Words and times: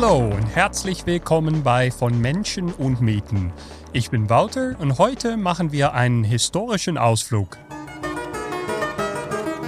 Hallo 0.00 0.18
und 0.18 0.46
herzlich 0.54 1.06
willkommen 1.06 1.64
bei 1.64 1.90
Von 1.90 2.20
Menschen 2.20 2.72
und 2.72 3.00
Mieten. 3.00 3.52
Ich 3.92 4.10
bin 4.10 4.30
Walter 4.30 4.76
und 4.78 4.96
heute 4.98 5.36
machen 5.36 5.72
wir 5.72 5.92
einen 5.92 6.22
historischen 6.22 6.96
Ausflug. 6.96 7.58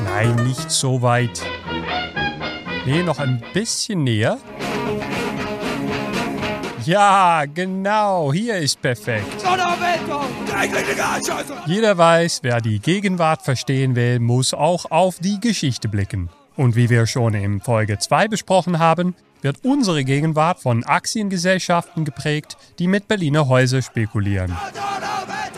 Nein, 0.05 0.37
nicht 0.45 0.71
so 0.71 1.03
weit. 1.03 1.43
Nee, 2.87 3.03
noch 3.03 3.19
ein 3.19 3.43
bisschen 3.53 4.05
näher. 4.05 4.39
Ja, 6.85 7.45
genau, 7.53 8.33
hier 8.33 8.59
ist 8.59 8.81
perfekt. 8.81 9.45
Jeder 11.67 11.99
weiß, 11.99 12.39
wer 12.45 12.61
die 12.61 12.79
Gegenwart 12.79 13.43
verstehen 13.43 13.97
will, 13.97 14.21
muss 14.21 14.55
auch 14.55 14.93
auf 14.93 15.19
die 15.19 15.41
Geschichte 15.41 15.89
blicken. 15.89 16.31
Und 16.57 16.77
wie 16.77 16.89
wir 16.89 17.07
schon 17.07 17.35
in 17.35 17.61
Folge 17.61 17.99
2 17.99 18.29
besprochen 18.29 18.79
haben, 18.79 19.17
wird 19.43 19.65
unsere 19.65 20.05
Gegenwart 20.05 20.61
von 20.61 20.85
Aktiengesellschaften 20.85 22.05
geprägt, 22.05 22.57
die 22.79 22.89
mit 22.89 23.09
Berliner 23.09 23.49
Häuser 23.49 23.83
spekulieren. 23.83 24.57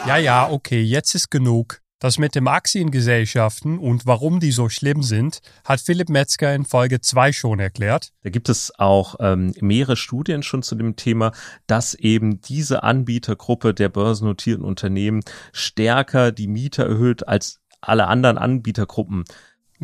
Ja, 0.07 0.17
ja, 0.17 0.51
okay, 0.51 0.83
jetzt 0.83 1.15
ist 1.15 1.31
genug. 1.31 1.83
Das 2.03 2.19
mit 2.19 2.35
den 2.35 2.49
Aktiengesellschaften 2.49 3.79
und 3.79 4.07
warum 4.07 4.41
die 4.41 4.51
so 4.51 4.69
schlimm 4.69 5.05
sind, 5.05 5.39
hat 5.65 5.81
Philipp 5.81 6.09
Metzger 6.09 6.53
in 6.53 6.65
Folge 6.65 7.01
2 7.01 7.31
schon 7.31 7.61
erklärt. 7.61 8.11
Da 8.25 8.31
gibt 8.31 8.49
es 8.49 8.77
auch 8.77 9.15
ähm, 9.21 9.55
mehrere 9.61 9.95
Studien 9.95 10.43
schon 10.43 10.65
zu 10.65 10.75
dem 10.75 10.97
Thema, 10.97 11.31
dass 11.69 11.95
eben 11.95 12.41
diese 12.41 12.83
Anbietergruppe 12.83 13.73
der 13.73 13.89
börsennotierten 13.89 14.65
Unternehmen 14.65 15.21
stärker 15.53 16.33
die 16.33 16.49
Mieter 16.49 16.87
erhöht 16.87 17.29
als 17.29 17.61
alle 17.81 18.09
anderen 18.09 18.37
Anbietergruppen. 18.37 19.23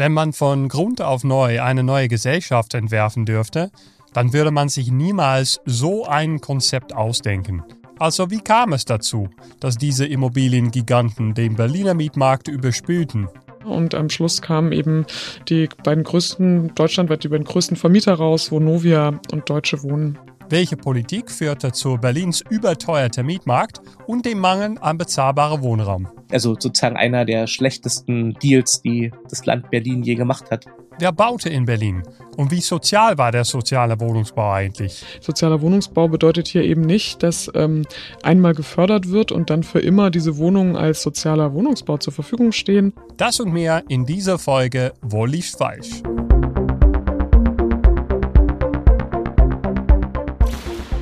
Wenn 0.00 0.12
man 0.12 0.32
von 0.32 0.68
Grund 0.68 1.02
auf 1.02 1.24
neu 1.24 1.60
eine 1.60 1.82
neue 1.82 2.06
Gesellschaft 2.06 2.72
entwerfen 2.74 3.24
dürfte, 3.24 3.72
dann 4.12 4.32
würde 4.32 4.52
man 4.52 4.68
sich 4.68 4.92
niemals 4.92 5.60
so 5.64 6.06
ein 6.06 6.40
Konzept 6.40 6.94
ausdenken. 6.94 7.64
Also 7.98 8.30
wie 8.30 8.38
kam 8.38 8.72
es 8.74 8.84
dazu, 8.84 9.28
dass 9.58 9.76
diese 9.76 10.06
Immobiliengiganten 10.06 11.34
den 11.34 11.56
Berliner 11.56 11.94
Mietmarkt 11.94 12.46
überspülten? 12.46 13.26
Und 13.64 13.96
am 13.96 14.08
Schluss 14.08 14.40
kamen 14.40 14.70
eben 14.70 15.04
die 15.48 15.68
beiden 15.82 16.04
größten, 16.04 16.76
deutschlandweit 16.76 17.24
die 17.24 17.28
beiden 17.28 17.44
größten 17.44 17.76
Vermieter 17.76 18.14
raus, 18.14 18.52
Vonovia 18.52 19.20
und 19.32 19.50
Deutsche 19.50 19.82
Wohnen. 19.82 20.16
Welche 20.50 20.78
Politik 20.78 21.30
führte 21.30 21.72
zu 21.72 21.98
Berlins 21.98 22.42
überteuerter 22.48 23.22
Mietmarkt 23.22 23.82
und 24.06 24.24
dem 24.24 24.38
Mangel 24.38 24.78
an 24.80 24.96
bezahlbarem 24.96 25.60
Wohnraum? 25.60 26.08
Also 26.30 26.56
sozusagen 26.58 26.96
einer 26.96 27.26
der 27.26 27.46
schlechtesten 27.46 28.32
Deals, 28.32 28.80
die 28.80 29.12
das 29.28 29.44
Land 29.44 29.70
Berlin 29.70 30.02
je 30.02 30.14
gemacht 30.14 30.50
hat. 30.50 30.64
Wer 30.98 31.12
baute 31.12 31.50
in 31.50 31.66
Berlin? 31.66 32.02
Und 32.38 32.50
wie 32.50 32.62
sozial 32.62 33.18
war 33.18 33.30
der 33.30 33.44
soziale 33.44 34.00
Wohnungsbau 34.00 34.52
eigentlich? 34.52 35.04
Sozialer 35.20 35.60
Wohnungsbau 35.60 36.08
bedeutet 36.08 36.48
hier 36.48 36.64
eben 36.64 36.80
nicht, 36.80 37.22
dass 37.22 37.50
ähm, 37.54 37.84
einmal 38.22 38.54
gefördert 38.54 39.10
wird 39.10 39.30
und 39.32 39.50
dann 39.50 39.62
für 39.62 39.80
immer 39.80 40.10
diese 40.10 40.38
Wohnungen 40.38 40.76
als 40.76 41.02
sozialer 41.02 41.52
Wohnungsbau 41.52 41.98
zur 41.98 42.14
Verfügung 42.14 42.52
stehen. 42.52 42.94
Das 43.18 43.38
und 43.38 43.52
mehr 43.52 43.84
in 43.88 44.06
dieser 44.06 44.38
Folge 44.38 44.94
Wo 45.02 45.26
lief's 45.26 45.56
falsch? 45.56 46.02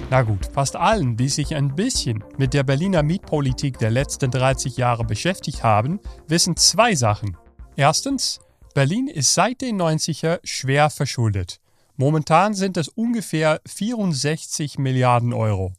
Na 0.08 0.22
gut, 0.22 0.46
fast 0.52 0.76
allen, 0.76 1.16
die 1.16 1.28
sich 1.28 1.56
ein 1.56 1.74
bisschen 1.74 2.22
mit 2.38 2.54
der 2.54 2.62
Berliner 2.62 3.02
Mietpolitik 3.02 3.78
der 3.78 3.90
letzten 3.90 4.30
30 4.30 4.76
Jahre 4.76 5.04
beschäftigt 5.04 5.64
haben, 5.64 5.98
wissen 6.28 6.56
zwei 6.56 6.94
Sachen. 6.94 7.36
Erstens, 7.74 8.38
Berlin 8.72 9.08
ist 9.08 9.34
seit 9.34 9.62
den 9.62 9.82
90er 9.82 10.38
schwer 10.44 10.90
verschuldet. 10.90 11.60
Momentan 11.96 12.54
sind 12.54 12.76
es 12.76 12.86
ungefähr 12.86 13.60
64 13.66 14.78
Milliarden 14.78 15.32
Euro. 15.32 15.72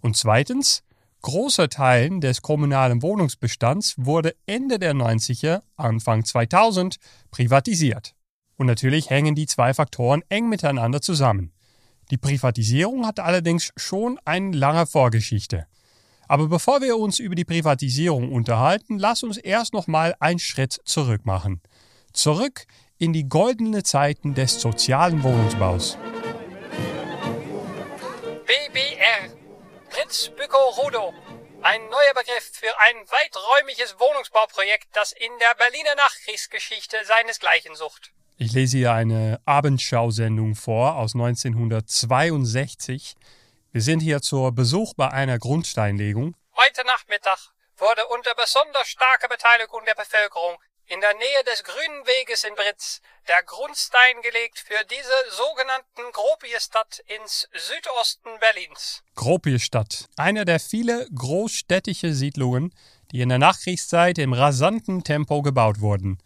Und 0.00 0.16
zweitens, 0.16 0.82
großer 1.22 1.68
Teil 1.68 2.18
des 2.18 2.42
kommunalen 2.42 3.02
Wohnungsbestands 3.02 3.94
wurde 3.98 4.34
Ende 4.46 4.80
der 4.80 4.94
90er, 4.94 5.60
Anfang 5.76 6.24
2000 6.24 6.96
privatisiert. 7.30 8.16
Und 8.56 8.66
natürlich 8.66 9.10
hängen 9.10 9.36
die 9.36 9.46
zwei 9.46 9.74
Faktoren 9.74 10.22
eng 10.28 10.48
miteinander 10.48 11.00
zusammen. 11.00 11.52
Die 12.10 12.18
Privatisierung 12.18 13.06
hat 13.06 13.20
allerdings 13.20 13.72
schon 13.76 14.18
eine 14.24 14.56
lange 14.56 14.86
Vorgeschichte. 14.86 15.66
Aber 16.26 16.48
bevor 16.48 16.80
wir 16.80 16.96
uns 16.96 17.18
über 17.18 17.34
die 17.34 17.44
Privatisierung 17.44 18.32
unterhalten, 18.32 18.98
lass 18.98 19.22
uns 19.22 19.36
erst 19.36 19.72
noch 19.74 19.86
mal 19.86 20.14
einen 20.18 20.38
Schritt 20.38 20.80
zurück 20.84 21.24
machen. 21.24 21.60
Zurück 22.12 22.66
in 22.98 23.12
die 23.12 23.28
goldenen 23.28 23.84
Zeiten 23.84 24.34
des 24.34 24.60
sozialen 24.60 25.22
Wohnungsbaus. 25.22 25.96
BBR 28.46 29.30
Prinz 29.90 30.30
Büko 30.36 30.58
Rudo. 30.82 31.14
Ein 31.62 31.80
neuer 31.90 32.14
Begriff 32.14 32.52
für 32.52 32.78
ein 32.78 32.96
weiträumiges 33.08 33.98
Wohnungsbauprojekt, 33.98 34.88
das 34.94 35.12
in 35.12 35.30
der 35.40 35.54
Berliner 35.56 35.94
Nachkriegsgeschichte 35.96 36.96
seinesgleichen 37.04 37.74
sucht. 37.74 38.12
Ich 38.42 38.52
lese 38.52 38.78
hier 38.78 38.94
eine 38.94 39.38
Abendschausendung 39.44 40.54
vor 40.54 40.96
aus 40.96 41.14
1962. 41.14 43.14
Wir 43.70 43.82
sind 43.82 44.00
hier 44.00 44.22
zur 44.22 44.52
Besuch 44.52 44.94
bei 44.94 45.10
einer 45.10 45.38
Grundsteinlegung. 45.38 46.34
Heute 46.56 46.82
Nachmittag 46.86 47.38
wurde 47.76 48.06
unter 48.06 48.34
besonders 48.34 48.88
starker 48.88 49.28
Beteiligung 49.28 49.82
der 49.84 49.94
Bevölkerung 49.94 50.56
in 50.86 51.02
der 51.02 51.12
Nähe 51.12 51.44
des 51.52 51.64
Grünen 51.64 52.06
Weges 52.06 52.44
in 52.44 52.54
Britz 52.54 53.02
der 53.28 53.42
Grundstein 53.42 54.22
gelegt 54.22 54.58
für 54.58 54.86
diese 54.90 55.36
sogenannten 55.36 56.10
Gropiestadt 56.10 57.02
ins 57.20 57.46
Südosten 57.52 58.30
Berlins. 58.40 59.02
Gropiestadt, 59.16 60.06
eine 60.16 60.46
der 60.46 60.60
vielen 60.60 61.06
großstädtische 61.14 62.14
Siedlungen, 62.14 62.74
die 63.12 63.20
in 63.20 63.28
der 63.28 63.38
Nachkriegszeit 63.38 64.16
im 64.16 64.32
rasanten 64.32 65.04
Tempo 65.04 65.42
gebaut 65.42 65.82
wurden. 65.82 66.16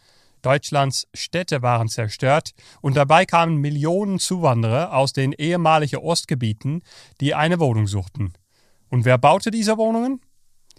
Deutschlands 0.44 1.08
Städte 1.14 1.62
waren 1.62 1.88
zerstört 1.88 2.50
und 2.82 2.96
dabei 2.96 3.24
kamen 3.24 3.56
Millionen 3.56 4.18
Zuwanderer 4.18 4.94
aus 4.94 5.12
den 5.12 5.32
ehemaligen 5.32 5.96
Ostgebieten, 5.96 6.82
die 7.20 7.34
eine 7.34 7.60
Wohnung 7.60 7.86
suchten. 7.86 8.34
Und 8.90 9.04
wer 9.04 9.16
baute 9.16 9.50
diese 9.50 9.78
Wohnungen? 9.78 10.20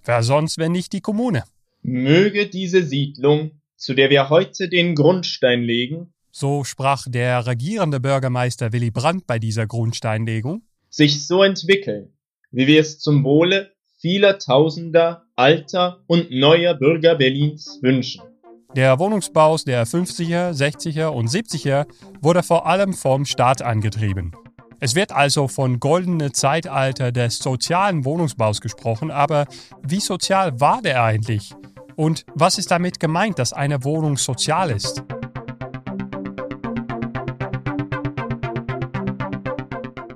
Wer 0.03 0.21
sonst, 0.21 0.59
wenn 0.59 0.71
nicht 0.71 0.93
die 0.93 1.01
Kommune? 1.01 1.43
Möge 1.81 2.47
diese 2.47 2.83
Siedlung, 2.83 3.59
zu 3.75 3.95
der 3.95 4.09
wir 4.09 4.29
heute 4.29 4.69
den 4.69 4.93
Grundstein 4.93 5.63
legen, 5.63 6.13
so 6.31 6.63
sprach 6.65 7.07
der 7.07 7.47
regierende 7.47 8.01
Bürgermeister 8.01 8.73
Willy 8.73 8.91
Brandt 8.91 9.25
bei 9.25 9.39
dieser 9.39 9.67
Grundsteinlegung, 9.67 10.63
sich 10.89 11.25
so 11.25 11.43
entwickeln, 11.43 12.13
wie 12.51 12.67
wir 12.67 12.81
es 12.81 12.99
zum 12.99 13.23
Wohle 13.23 13.71
vieler 13.99 14.37
Tausender 14.37 15.23
alter 15.35 16.03
und 16.07 16.31
neuer 16.31 16.73
Bürger 16.73 17.15
Berlins 17.15 17.79
wünschen. 17.81 18.34
Der 18.75 18.99
Wohnungsbau 18.99 19.55
der 19.55 19.87
50er, 19.87 20.51
60er 20.51 21.05
und 21.05 21.29
70er 21.29 21.85
wurde 22.21 22.43
vor 22.43 22.67
allem 22.67 22.93
vom 22.93 23.23
Staat 23.23 23.61
angetrieben. 23.61 24.33
Es 24.81 24.95
wird 24.95 25.13
also 25.13 25.47
von 25.47 25.79
goldene 25.79 26.33
Zeitalter 26.33 27.13
des 27.13 27.37
sozialen 27.37 28.03
Wohnungsbaus 28.03 28.59
gesprochen, 28.59 29.11
aber 29.11 29.45
wie 29.81 30.01
sozial 30.01 30.59
war 30.59 30.81
der 30.81 31.01
eigentlich? 31.01 31.55
Und 31.95 32.25
was 32.33 32.57
ist 32.57 32.69
damit 32.69 32.99
gemeint, 32.99 33.39
dass 33.39 33.53
eine 33.53 33.85
Wohnung 33.85 34.17
sozial 34.17 34.69
ist? 34.71 35.01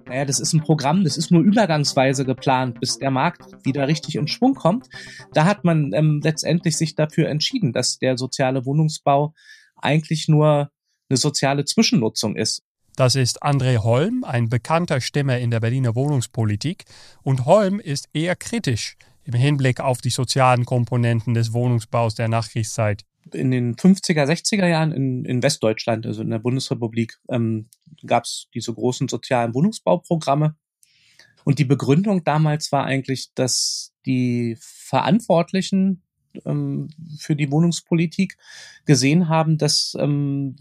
Naja, 0.09 0.25
das 0.25 0.39
ist 0.39 0.53
ein 0.53 0.61
Programm, 0.61 1.03
das 1.03 1.17
ist 1.17 1.29
nur 1.29 1.43
übergangsweise 1.43 2.25
geplant, 2.25 2.79
bis 2.79 2.97
der 2.97 3.11
Markt 3.11 3.63
wieder 3.63 3.87
richtig 3.87 4.15
in 4.15 4.27
Schwung 4.27 4.55
kommt. 4.55 4.87
Da 5.33 5.45
hat 5.45 5.63
man 5.63 5.93
ähm, 5.93 6.19
letztendlich 6.23 6.77
sich 6.77 6.95
dafür 6.95 7.29
entschieden, 7.29 7.73
dass 7.73 7.99
der 7.99 8.17
soziale 8.17 8.65
Wohnungsbau 8.65 9.35
eigentlich 9.75 10.27
nur 10.27 10.71
eine 11.09 11.17
soziale 11.17 11.63
Zwischennutzung 11.63 12.35
ist. 12.35 12.63
Das 12.95 13.13
ist 13.13 13.43
André 13.43 13.77
Holm, 13.77 14.23
ein 14.23 14.49
bekannter 14.49 14.99
Stimme 14.99 15.39
in 15.39 15.51
der 15.51 15.59
Berliner 15.59 15.93
Wohnungspolitik. 15.93 16.85
Und 17.21 17.45
Holm 17.45 17.79
ist 17.79 18.09
eher 18.11 18.35
kritisch 18.35 18.97
im 19.25 19.35
Hinblick 19.35 19.79
auf 19.79 20.01
die 20.01 20.09
sozialen 20.09 20.65
Komponenten 20.65 21.35
des 21.35 21.53
Wohnungsbaus 21.53 22.15
der 22.15 22.29
Nachkriegszeit 22.29 23.05
in 23.33 23.51
den 23.51 23.75
50er, 23.75 24.25
60er 24.25 24.67
Jahren 24.67 24.91
in, 24.91 25.25
in 25.25 25.43
Westdeutschland, 25.43 26.05
also 26.05 26.21
in 26.21 26.29
der 26.29 26.39
Bundesrepublik, 26.39 27.19
ähm, 27.29 27.69
gab 28.05 28.25
es 28.25 28.47
diese 28.53 28.73
großen 28.73 29.07
sozialen 29.07 29.53
Wohnungsbauprogramme. 29.53 30.55
Und 31.43 31.59
die 31.59 31.65
Begründung 31.65 32.23
damals 32.23 32.71
war 32.71 32.85
eigentlich, 32.85 33.33
dass 33.33 33.93
die 34.05 34.57
Verantwortlichen 34.59 36.03
ähm, 36.45 36.89
für 37.17 37.35
die 37.35 37.51
Wohnungspolitik 37.51 38.37
gesehen 38.85 39.29
haben, 39.29 39.57
dass 39.57 39.95
ähm, 39.99 40.55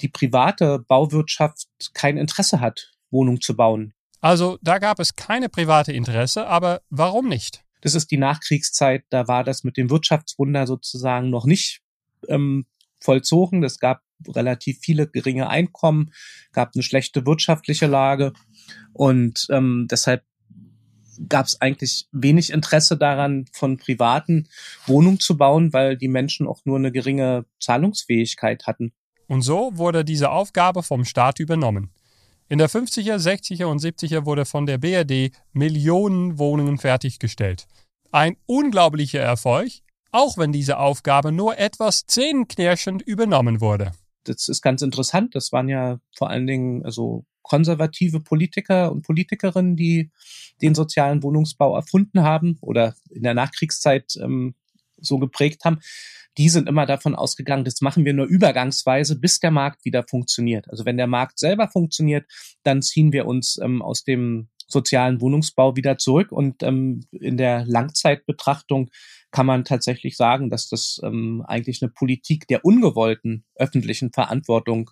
die 0.00 0.08
private 0.08 0.80
Bauwirtschaft 0.80 1.68
kein 1.94 2.16
Interesse 2.16 2.60
hat, 2.60 2.92
Wohnungen 3.10 3.40
zu 3.40 3.56
bauen. 3.56 3.94
Also 4.20 4.58
da 4.62 4.78
gab 4.78 4.98
es 4.98 5.14
keine 5.14 5.48
private 5.48 5.92
Interesse, 5.92 6.46
aber 6.46 6.82
warum 6.90 7.28
nicht? 7.28 7.64
Das 7.82 7.94
ist 7.94 8.10
die 8.10 8.18
Nachkriegszeit, 8.18 9.04
da 9.10 9.28
war 9.28 9.44
das 9.44 9.62
mit 9.62 9.76
dem 9.76 9.90
Wirtschaftswunder 9.90 10.66
sozusagen 10.66 11.30
noch 11.30 11.44
nicht 11.44 11.82
ähm, 12.28 12.66
vollzogen. 13.00 13.62
Es 13.62 13.78
gab 13.78 14.00
relativ 14.28 14.78
viele 14.80 15.06
geringe 15.06 15.48
Einkommen, 15.48 16.12
gab 16.52 16.72
eine 16.74 16.82
schlechte 16.82 17.26
wirtschaftliche 17.26 17.86
Lage 17.86 18.32
und 18.92 19.46
ähm, 19.50 19.86
deshalb 19.90 20.24
gab 21.28 21.46
es 21.46 21.60
eigentlich 21.60 22.06
wenig 22.12 22.50
Interesse 22.50 22.96
daran, 22.96 23.46
von 23.52 23.76
privaten 23.76 24.48
Wohnungen 24.86 25.20
zu 25.20 25.36
bauen, 25.36 25.72
weil 25.72 25.96
die 25.96 26.08
Menschen 26.08 26.46
auch 26.46 26.60
nur 26.64 26.78
eine 26.78 26.92
geringe 26.92 27.46
Zahlungsfähigkeit 27.60 28.66
hatten. 28.66 28.92
Und 29.28 29.42
so 29.42 29.72
wurde 29.74 30.04
diese 30.04 30.30
Aufgabe 30.30 30.82
vom 30.82 31.04
Staat 31.04 31.40
übernommen. 31.40 31.90
In 32.48 32.58
der 32.58 32.70
50er, 32.70 33.16
60er 33.16 33.64
und 33.64 33.82
70er 33.82 34.24
wurde 34.24 34.44
von 34.44 34.66
der 34.66 34.78
BRD 34.78 35.32
Millionen 35.52 36.38
Wohnungen 36.38 36.78
fertiggestellt. 36.78 37.66
Ein 38.12 38.36
unglaublicher 38.46 39.20
Erfolg, 39.20 39.72
auch 40.12 40.38
wenn 40.38 40.52
diese 40.52 40.78
Aufgabe 40.78 41.32
nur 41.32 41.58
etwas 41.58 42.06
zähnenknirschend 42.06 43.02
übernommen 43.02 43.60
wurde. 43.60 43.92
Das 44.28 44.48
ist 44.48 44.62
ganz 44.62 44.82
interessant. 44.82 45.34
Das 45.34 45.52
waren 45.52 45.68
ja 45.68 45.98
vor 46.16 46.30
allen 46.30 46.46
Dingen 46.46 46.84
also 46.84 47.24
konservative 47.42 48.20
Politiker 48.20 48.90
und 48.90 49.02
Politikerinnen, 49.02 49.76
die 49.76 50.10
den 50.62 50.74
sozialen 50.74 51.22
Wohnungsbau 51.22 51.76
erfunden 51.76 52.22
haben 52.22 52.58
oder 52.60 52.94
in 53.10 53.22
der 53.22 53.34
Nachkriegszeit 53.34 54.16
ähm, 54.20 54.54
so 54.98 55.18
geprägt 55.18 55.64
haben 55.64 55.80
die 56.38 56.48
sind 56.48 56.68
immer 56.68 56.86
davon 56.86 57.14
ausgegangen, 57.14 57.64
das 57.64 57.80
machen 57.80 58.04
wir 58.04 58.12
nur 58.12 58.26
übergangsweise, 58.26 59.18
bis 59.18 59.40
der 59.40 59.50
Markt 59.50 59.84
wieder 59.84 60.04
funktioniert. 60.06 60.68
Also 60.68 60.84
wenn 60.84 60.96
der 60.96 61.06
Markt 61.06 61.38
selber 61.38 61.68
funktioniert, 61.68 62.26
dann 62.62 62.82
ziehen 62.82 63.12
wir 63.12 63.26
uns 63.26 63.58
ähm, 63.62 63.80
aus 63.80 64.04
dem 64.04 64.48
sozialen 64.66 65.20
Wohnungsbau 65.20 65.76
wieder 65.76 65.98
zurück. 65.98 66.32
Und 66.32 66.62
ähm, 66.62 67.04
in 67.10 67.36
der 67.36 67.64
Langzeitbetrachtung 67.66 68.90
kann 69.30 69.46
man 69.46 69.64
tatsächlich 69.64 70.16
sagen, 70.16 70.50
dass 70.50 70.68
das 70.68 71.00
ähm, 71.02 71.44
eigentlich 71.46 71.82
eine 71.82 71.90
Politik 71.90 72.46
der 72.48 72.64
ungewollten 72.64 73.44
öffentlichen 73.54 74.12
Verantwortung 74.12 74.90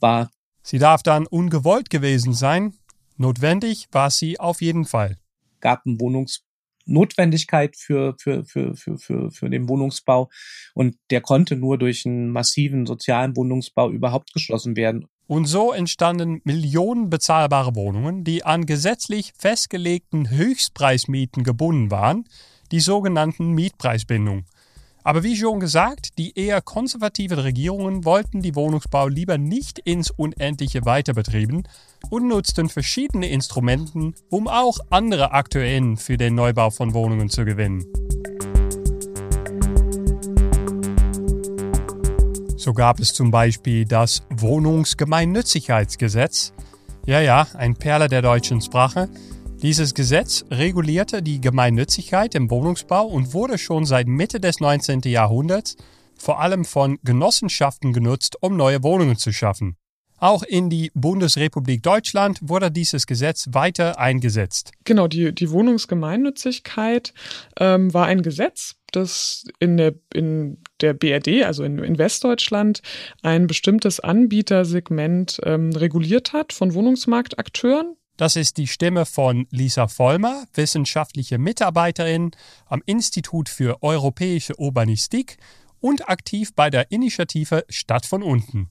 war. 0.00 0.30
Sie 0.62 0.78
darf 0.78 1.02
dann 1.02 1.26
ungewollt 1.26 1.90
gewesen 1.90 2.32
sein. 2.32 2.74
Notwendig 3.16 3.88
war 3.92 4.10
sie 4.10 4.40
auf 4.40 4.60
jeden 4.60 4.84
Fall. 4.84 5.18
Gab 5.60 5.86
einen 5.86 6.00
Wohnungs 6.00 6.44
Notwendigkeit 6.86 7.76
für, 7.76 8.14
für, 8.18 8.44
für, 8.44 8.74
für, 8.76 8.98
für, 8.98 9.30
für 9.30 9.50
den 9.50 9.68
Wohnungsbau. 9.68 10.28
Und 10.74 10.96
der 11.10 11.20
konnte 11.20 11.56
nur 11.56 11.78
durch 11.78 12.04
einen 12.06 12.28
massiven 12.28 12.86
sozialen 12.86 13.36
Wohnungsbau 13.36 13.90
überhaupt 13.90 14.32
geschlossen 14.32 14.76
werden. 14.76 15.06
Und 15.26 15.46
so 15.46 15.72
entstanden 15.72 16.42
Millionen 16.44 17.08
bezahlbare 17.08 17.74
Wohnungen, 17.74 18.24
die 18.24 18.44
an 18.44 18.66
gesetzlich 18.66 19.32
festgelegten 19.36 20.28
Höchstpreismieten 20.28 21.44
gebunden 21.44 21.90
waren, 21.90 22.24
die 22.72 22.80
sogenannten 22.80 23.52
Mietpreisbindung. 23.52 24.44
Aber 25.06 25.22
wie 25.22 25.36
schon 25.36 25.60
gesagt, 25.60 26.16
die 26.16 26.38
eher 26.38 26.62
konservativen 26.62 27.38
Regierungen 27.38 28.06
wollten 28.06 28.40
die 28.40 28.54
Wohnungsbau 28.54 29.08
lieber 29.08 29.36
nicht 29.36 29.78
ins 29.78 30.10
Unendliche 30.10 30.86
weiter 30.86 31.12
betreiben 31.12 31.64
und 32.08 32.26
nutzten 32.26 32.70
verschiedene 32.70 33.28
Instrumenten, 33.28 34.14
um 34.30 34.48
auch 34.48 34.78
andere 34.88 35.32
Akteurinnen 35.32 35.98
für 35.98 36.16
den 36.16 36.34
Neubau 36.34 36.70
von 36.70 36.94
Wohnungen 36.94 37.28
zu 37.28 37.44
gewinnen. 37.44 37.84
So 42.64 42.72
gab 42.72 42.98
es 42.98 43.12
zum 43.12 43.30
Beispiel 43.30 43.84
das 43.84 44.22
Wohnungsgemeinnützigkeitsgesetz. 44.30 46.54
Ja, 47.04 47.20
ja, 47.20 47.46
ein 47.52 47.76
Perle 47.76 48.08
der 48.08 48.22
deutschen 48.22 48.62
Sprache, 48.62 49.10
dieses 49.60 49.92
Gesetz 49.92 50.46
regulierte 50.50 51.22
die 51.22 51.42
Gemeinnützigkeit 51.42 52.34
im 52.34 52.48
Wohnungsbau 52.48 53.04
und 53.04 53.34
wurde 53.34 53.58
schon 53.58 53.84
seit 53.84 54.06
Mitte 54.06 54.40
des 54.40 54.60
19. 54.60 55.02
Jahrhunderts 55.04 55.76
vor 56.16 56.40
allem 56.40 56.64
von 56.64 56.98
Genossenschaften 57.04 57.92
genutzt, 57.92 58.38
um 58.40 58.56
neue 58.56 58.82
Wohnungen 58.82 59.18
zu 59.18 59.30
schaffen. 59.30 59.76
Auch 60.16 60.42
in 60.42 60.70
die 60.70 60.90
Bundesrepublik 60.94 61.82
Deutschland 61.82 62.38
wurde 62.40 62.70
dieses 62.70 63.06
Gesetz 63.06 63.48
weiter 63.52 63.98
eingesetzt. 63.98 64.72
Genau, 64.84 65.06
die, 65.06 65.34
die 65.34 65.50
Wohnungsgemeinnützigkeit 65.50 67.12
ähm, 67.58 67.92
war 67.92 68.06
ein 68.06 68.22
Gesetz, 68.22 68.76
das 68.96 69.44
in 69.58 69.76
der, 69.76 69.94
in 70.12 70.58
der 70.80 70.94
BRD, 70.94 71.44
also 71.44 71.64
in, 71.64 71.78
in 71.78 71.98
Westdeutschland, 71.98 72.82
ein 73.22 73.46
bestimmtes 73.46 74.00
Anbietersegment 74.00 75.40
ähm, 75.44 75.70
reguliert 75.72 76.32
hat 76.32 76.52
von 76.52 76.74
Wohnungsmarktakteuren. 76.74 77.96
Das 78.16 78.36
ist 78.36 78.58
die 78.58 78.68
Stimme 78.68 79.06
von 79.06 79.46
Lisa 79.50 79.88
Vollmer, 79.88 80.44
wissenschaftliche 80.54 81.38
Mitarbeiterin 81.38 82.30
am 82.66 82.80
Institut 82.86 83.48
für 83.48 83.82
europäische 83.82 84.58
Urbanistik 84.58 85.36
und 85.80 86.08
aktiv 86.08 86.54
bei 86.54 86.70
der 86.70 86.92
Initiative 86.92 87.64
Stadt 87.68 88.06
von 88.06 88.22
unten. 88.22 88.70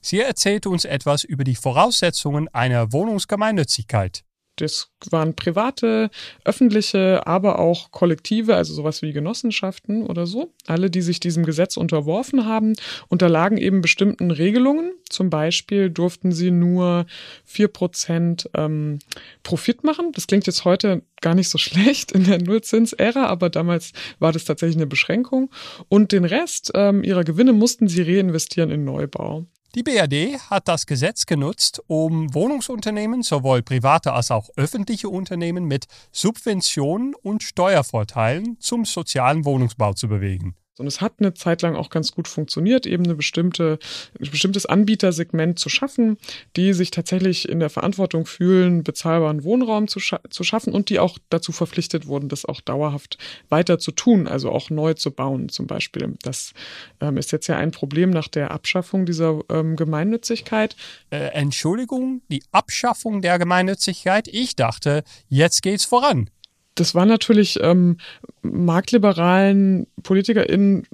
Sie 0.00 0.20
erzählt 0.20 0.66
uns 0.66 0.84
etwas 0.84 1.24
über 1.24 1.44
die 1.44 1.56
Voraussetzungen 1.56 2.48
einer 2.48 2.92
Wohnungsgemeinnützigkeit. 2.92 4.22
Das 4.56 4.90
waren 5.10 5.34
private, 5.34 6.10
öffentliche, 6.44 7.26
aber 7.26 7.58
auch 7.58 7.90
Kollektive, 7.90 8.54
also 8.54 8.72
sowas 8.72 9.02
wie 9.02 9.12
Genossenschaften 9.12 10.06
oder 10.06 10.26
so. 10.26 10.52
Alle, 10.66 10.90
die 10.90 11.02
sich 11.02 11.20
diesem 11.20 11.44
Gesetz 11.44 11.76
unterworfen 11.76 12.46
haben, 12.46 12.74
unterlagen 13.08 13.58
eben 13.58 13.80
bestimmten 13.80 14.30
Regelungen. 14.30 14.92
Zum 15.08 15.28
Beispiel 15.30 15.90
durften 15.90 16.32
sie 16.32 16.50
nur 16.50 17.06
vier 17.44 17.68
Prozent 17.68 18.48
ähm, 18.54 19.00
Profit 19.42 19.82
machen. 19.82 20.12
Das 20.12 20.26
klingt 20.26 20.46
jetzt 20.46 20.64
heute 20.64 21.02
gar 21.20 21.34
nicht 21.34 21.48
so 21.48 21.58
schlecht 21.58 22.12
in 22.12 22.24
der 22.24 22.40
Nullzinsära, 22.40 23.26
aber 23.26 23.50
damals 23.50 23.92
war 24.20 24.32
das 24.32 24.44
tatsächlich 24.44 24.76
eine 24.76 24.86
Beschränkung. 24.86 25.50
Und 25.88 26.12
den 26.12 26.24
Rest 26.24 26.70
ähm, 26.74 27.02
ihrer 27.02 27.24
Gewinne 27.24 27.52
mussten 27.52 27.88
sie 27.88 28.02
reinvestieren 28.02 28.70
in 28.70 28.84
Neubau. 28.84 29.46
Die 29.74 29.82
BRD 29.82 30.38
hat 30.50 30.68
das 30.68 30.86
Gesetz 30.86 31.26
genutzt, 31.26 31.82
um 31.88 32.32
Wohnungsunternehmen, 32.32 33.24
sowohl 33.24 33.62
private 33.62 34.12
als 34.12 34.30
auch 34.30 34.48
öffentliche 34.54 35.08
Unternehmen, 35.08 35.64
mit 35.64 35.86
Subventionen 36.12 37.12
und 37.16 37.42
Steuervorteilen 37.42 38.56
zum 38.60 38.84
sozialen 38.84 39.44
Wohnungsbau 39.44 39.92
zu 39.94 40.06
bewegen. 40.06 40.54
Und 40.78 40.86
es 40.86 41.00
hat 41.00 41.14
eine 41.20 41.34
Zeit 41.34 41.62
lang 41.62 41.76
auch 41.76 41.88
ganz 41.88 42.12
gut 42.12 42.26
funktioniert, 42.26 42.86
eben 42.86 43.04
eine 43.04 43.14
bestimmte, 43.14 43.78
ein 44.18 44.30
bestimmtes 44.30 44.66
Anbietersegment 44.66 45.58
zu 45.58 45.68
schaffen, 45.68 46.18
die 46.56 46.72
sich 46.72 46.90
tatsächlich 46.90 47.48
in 47.48 47.60
der 47.60 47.70
Verantwortung 47.70 48.26
fühlen, 48.26 48.82
bezahlbaren 48.82 49.44
Wohnraum 49.44 49.86
zu, 49.86 50.00
scha 50.00 50.20
zu 50.30 50.42
schaffen 50.42 50.72
und 50.72 50.90
die 50.90 50.98
auch 50.98 51.18
dazu 51.28 51.52
verpflichtet 51.52 52.06
wurden, 52.06 52.28
das 52.28 52.44
auch 52.44 52.60
dauerhaft 52.60 53.18
weiter 53.48 53.78
zu 53.78 53.92
tun, 53.92 54.26
also 54.26 54.50
auch 54.50 54.70
neu 54.70 54.94
zu 54.94 55.12
bauen 55.12 55.48
zum 55.48 55.66
Beispiel. 55.66 56.16
Das 56.22 56.52
ähm, 57.00 57.18
ist 57.18 57.30
jetzt 57.30 57.46
ja 57.46 57.56
ein 57.56 57.70
Problem 57.70 58.10
nach 58.10 58.28
der 58.28 58.50
Abschaffung 58.50 59.06
dieser 59.06 59.40
ähm, 59.50 59.76
Gemeinnützigkeit. 59.76 60.74
Äh, 61.10 61.26
Entschuldigung, 61.34 62.22
die 62.28 62.42
Abschaffung 62.50 63.22
der 63.22 63.38
Gemeinnützigkeit? 63.38 64.26
Ich 64.28 64.56
dachte, 64.56 65.04
jetzt 65.28 65.62
geht's 65.62 65.84
voran 65.84 66.30
das 66.74 66.94
war 66.94 67.06
natürlich 67.06 67.58
ähm, 67.62 67.98
marktliberalen 68.42 69.86
PolitikerInnen 70.02 70.86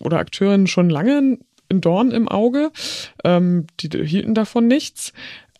oder 0.00 0.18
Akteurinnen 0.18 0.66
schon 0.66 0.90
lange 0.90 1.38
in 1.68 1.80
Dorn 1.80 2.10
im 2.10 2.28
Auge. 2.28 2.70
Ähm, 3.24 3.66
die 3.80 3.88
hielten 4.04 4.34
davon 4.34 4.68
nichts. 4.68 5.12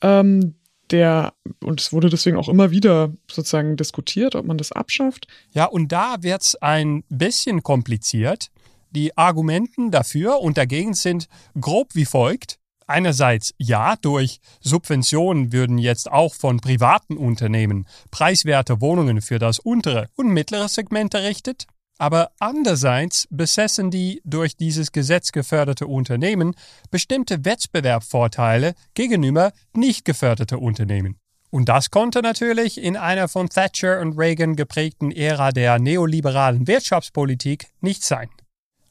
Ähm, 0.03 0.55
der, 0.91 1.33
und 1.65 1.81
es 1.81 1.93
wurde 1.93 2.11
deswegen 2.11 2.37
auch 2.37 2.49
immer 2.49 2.71
wieder 2.71 3.13
sozusagen 3.29 3.77
diskutiert, 3.77 4.37
ob 4.37 4.47
man 4.47 4.59
das 4.59 4.71
abschafft. 4.73 5.27
Ja, 5.53 5.65
und 5.65 5.91
da 5.91 6.17
wird 6.21 6.43
es 6.43 6.55
ein 6.57 7.03
bisschen 7.09 7.63
kompliziert. 7.63 8.51
Die 8.93 9.17
Argumenten 9.17 9.91
dafür 9.91 10.41
und 10.41 10.57
dagegen 10.57 10.95
sind 10.95 11.29
grob 11.61 11.95
wie 11.95 12.05
folgt. 12.05 12.59
Einerseits 12.87 13.53
ja, 13.59 13.97
durch 13.97 14.39
Subventionen 14.61 15.53
würden 15.53 15.79
jetzt 15.79 16.11
auch 16.11 16.35
von 16.35 16.61
privaten 16.61 17.17
Unternehmen 17.17 17.87
preiswerte 18.13 18.81
Wohnungen 18.81 19.23
für 19.23 19.41
das 19.41 19.59
untere 19.59 20.09
und 20.15 20.29
mittlere 20.29 20.69
Segment 20.69 21.13
errichtet, 21.15 21.67
aber 21.99 22.31
andererseits 22.39 23.27
besessen 23.31 23.91
die 23.91 24.21
durch 24.25 24.57
dieses 24.57 24.93
Gesetz 24.93 25.33
geförderte 25.33 25.87
Unternehmen 25.89 26.55
bestimmte 26.91 27.45
Wettbewerbsvorteile 27.45 28.75
gegenüber 28.95 29.53
nicht 29.73 30.05
geförderte 30.05 30.59
Unternehmen. 30.59 31.19
Und 31.51 31.69
das 31.69 31.91
konnte 31.91 32.23
natürlich 32.23 32.79
in 32.79 32.97
einer 32.97 33.29
von 33.29 33.49
Thatcher 33.49 34.01
und 34.01 34.19
Reagan 34.19 34.57
geprägten 34.57 35.11
Ära 35.11 35.51
der 35.53 35.79
neoliberalen 35.79 36.67
Wirtschaftspolitik 36.67 37.69
nicht 37.81 38.05
sein. 38.05 38.29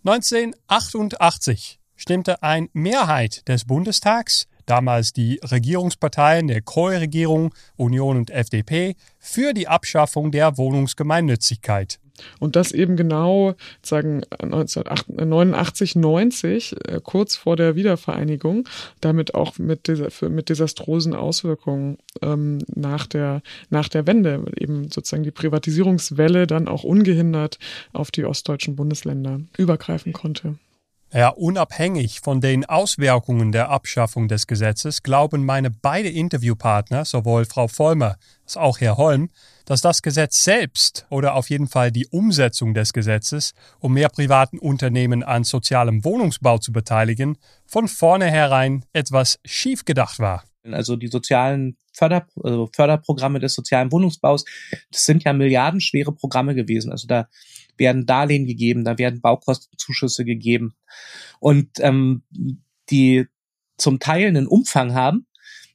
1988 0.03 1.79
stimmte 1.95 2.43
eine 2.43 2.69
Mehrheit 2.73 3.47
des 3.47 3.65
Bundestags 3.65 4.47
damals 4.65 5.13
die 5.13 5.39
Regierungsparteien 5.43 6.47
der 6.47 6.61
Kohl-Regierung, 6.61 7.53
Union 7.75 8.17
und 8.17 8.31
FDP, 8.31 8.95
für 9.19 9.53
die 9.53 9.67
Abschaffung 9.67 10.31
der 10.31 10.57
Wohnungsgemeinnützigkeit. 10.57 11.99
Und 12.39 12.55
das 12.55 12.71
eben 12.71 12.95
genau 12.95 13.55
sagen 13.81 14.23
1989, 14.39 15.97
90, 15.97 16.75
äh, 16.87 17.01
kurz 17.03 17.35
vor 17.35 17.57
der 17.57 17.75
Wiedervereinigung, 17.75 18.69
damit 19.01 19.35
auch 19.35 19.57
mit, 19.57 19.91
mit 20.21 20.47
desastrosen 20.47 21.13
Auswirkungen 21.13 21.97
ähm, 22.21 22.59
nach, 22.73 23.05
der, 23.05 23.41
nach 23.69 23.89
der 23.89 24.07
Wende, 24.07 24.45
eben 24.57 24.89
sozusagen 24.89 25.23
die 25.23 25.31
Privatisierungswelle 25.31 26.47
dann 26.47 26.69
auch 26.69 26.85
ungehindert 26.85 27.59
auf 27.91 28.11
die 28.11 28.23
ostdeutschen 28.23 28.77
Bundesländer 28.77 29.41
übergreifen 29.57 30.13
konnte. 30.13 30.55
Ja, 31.15 31.29
unabhängig 31.29 32.19
von 32.19 32.41
den 32.41 32.65
Auswirkungen 32.65 33.53
der 33.53 33.69
Abschaffung 33.69 34.27
des 34.27 34.48
Gesetzes 34.48 35.01
glauben 35.01 35.45
meine 35.45 35.72
beiden 35.72 36.12
Interviewpartner, 36.12 37.05
sowohl 37.05 37.45
Frau 37.45 37.69
Vollmer 37.69 38.17
als 38.43 38.57
auch 38.57 38.81
Herr 38.81 38.98
Holm, 38.98 39.29
dass 39.63 39.79
das 39.79 40.01
Gesetz 40.01 40.43
selbst 40.43 41.05
oder 41.10 41.36
auf 41.36 41.50
jeden 41.50 41.67
Fall 41.67 41.93
die 41.93 42.05
Umsetzung 42.07 42.74
des 42.74 42.91
Gesetzes, 42.91 43.53
um 43.79 43.93
mehr 43.93 44.10
privaten 44.10 44.60
Unternehmen 44.60 45.24
an 45.24 45.45
sozialem 45.45 46.03
Wohnungsbau 46.03 46.57
zu 46.57 46.74
beteiligen, 46.74 47.38
von 47.65 47.88
vornherein 47.88 48.84
etwas 48.91 49.39
schief 49.45 49.86
gedacht 49.86 50.19
war. 50.19 50.43
Also 50.69 50.98
die 50.98 51.07
sozialen 51.07 51.77
Förder, 51.93 52.27
also 52.43 52.69
Förderprogramme 52.74 53.39
des 53.39 53.53
sozialen 53.53 53.89
Wohnungsbaus, 53.93 54.43
das 54.91 55.05
sind 55.05 55.24
ja 55.24 55.31
milliardenschwere 55.31 56.12
Programme 56.12 56.55
gewesen. 56.55 56.91
Also 56.91 57.07
da 57.07 57.29
werden 57.77 58.05
Darlehen 58.05 58.46
gegeben, 58.46 58.84
da 58.84 58.98
werden 58.98 59.22
Baukostenzuschüsse 59.22 60.25
gegeben 60.25 60.74
und 61.39 61.70
ähm, 61.79 62.24
die 62.89 63.27
zum 63.77 64.00
Teil 64.00 64.27
einen 64.27 64.48
Umfang 64.48 64.94
haben, 64.94 65.25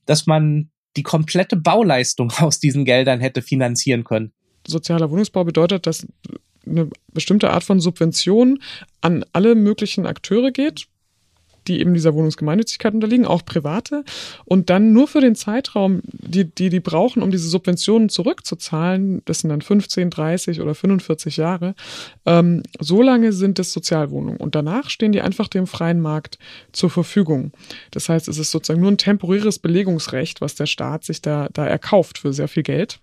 dass 0.07 0.27
man 0.27 0.71
die 0.97 1.03
komplette 1.03 1.57
Bauleistung 1.57 2.33
aus 2.39 2.61
diesen 2.61 2.85
Geldern 2.85 3.21
hätte 3.21 3.43
finanzieren 3.43 4.05
können. 4.05 4.33
Sozialer 4.67 5.11
Wohnungsbau 5.11 5.45
bedeutet, 5.45 5.87
dass 5.87 6.07
eine 6.67 6.91
bestimmte 7.13 7.51
Art 7.51 7.65
von 7.65 7.81
Subvention 7.81 8.63
an 9.01 9.25
alle 9.33 9.55
möglichen 9.55 10.07
Akteure 10.07 10.51
geht, 10.51 10.87
die 11.69 11.81
eben 11.81 11.95
dieser 11.95 12.15
Wohnungsgemeinnützigkeit 12.15 12.95
unterliegen, 12.95 13.27
auch 13.27 13.45
private, 13.45 14.05
und 14.45 14.71
dann 14.71 14.93
nur 14.93 15.09
für 15.09 15.21
den 15.21 15.35
Zeitraum, 15.35 16.01
die 16.05 16.45
die, 16.45 16.71
die 16.71 16.81
brauchen, 16.81 17.23
um 17.23 17.31
diese 17.31 17.49
Subventionen 17.49 18.09
zurückzuzahlen, 18.09 19.23
das 19.25 19.41
sind 19.41 19.51
dann 19.51 19.63
15, 19.63 20.11
30 20.11 20.61
oder 20.61 20.75
45 20.75 21.37
Jahre, 21.37 21.75
ähm, 22.27 22.63
so 22.79 23.03
lange 23.03 23.33
sind 23.33 23.59
es 23.59 23.73
Sozialwohnungen. 23.73 24.39
Und 24.39 24.55
danach 24.55 24.91
stehen 24.91 25.13
die 25.13 25.21
einfach 25.21 25.49
dem 25.49 25.67
freien 25.67 26.01
Markt 26.01 26.39
zur 26.73 26.91
Verfügung. 26.91 27.53
Das 27.91 28.09
heißt, 28.09 28.29
es 28.29 28.39
ist 28.39 28.51
sozusagen 28.51 28.81
nur 28.81 28.91
ein 28.91 28.99
temporäres 28.99 29.59
Belegungsrecht, 29.59 30.41
was 30.41 30.55
der 30.55 30.67
Staat 30.67 31.05
sich 31.05 31.23
da, 31.23 31.49
da 31.53 31.67
erkauft 31.67 32.19
für 32.19 32.33
sehr 32.33 32.49
viel 32.49 32.63
Geld. 32.63 33.01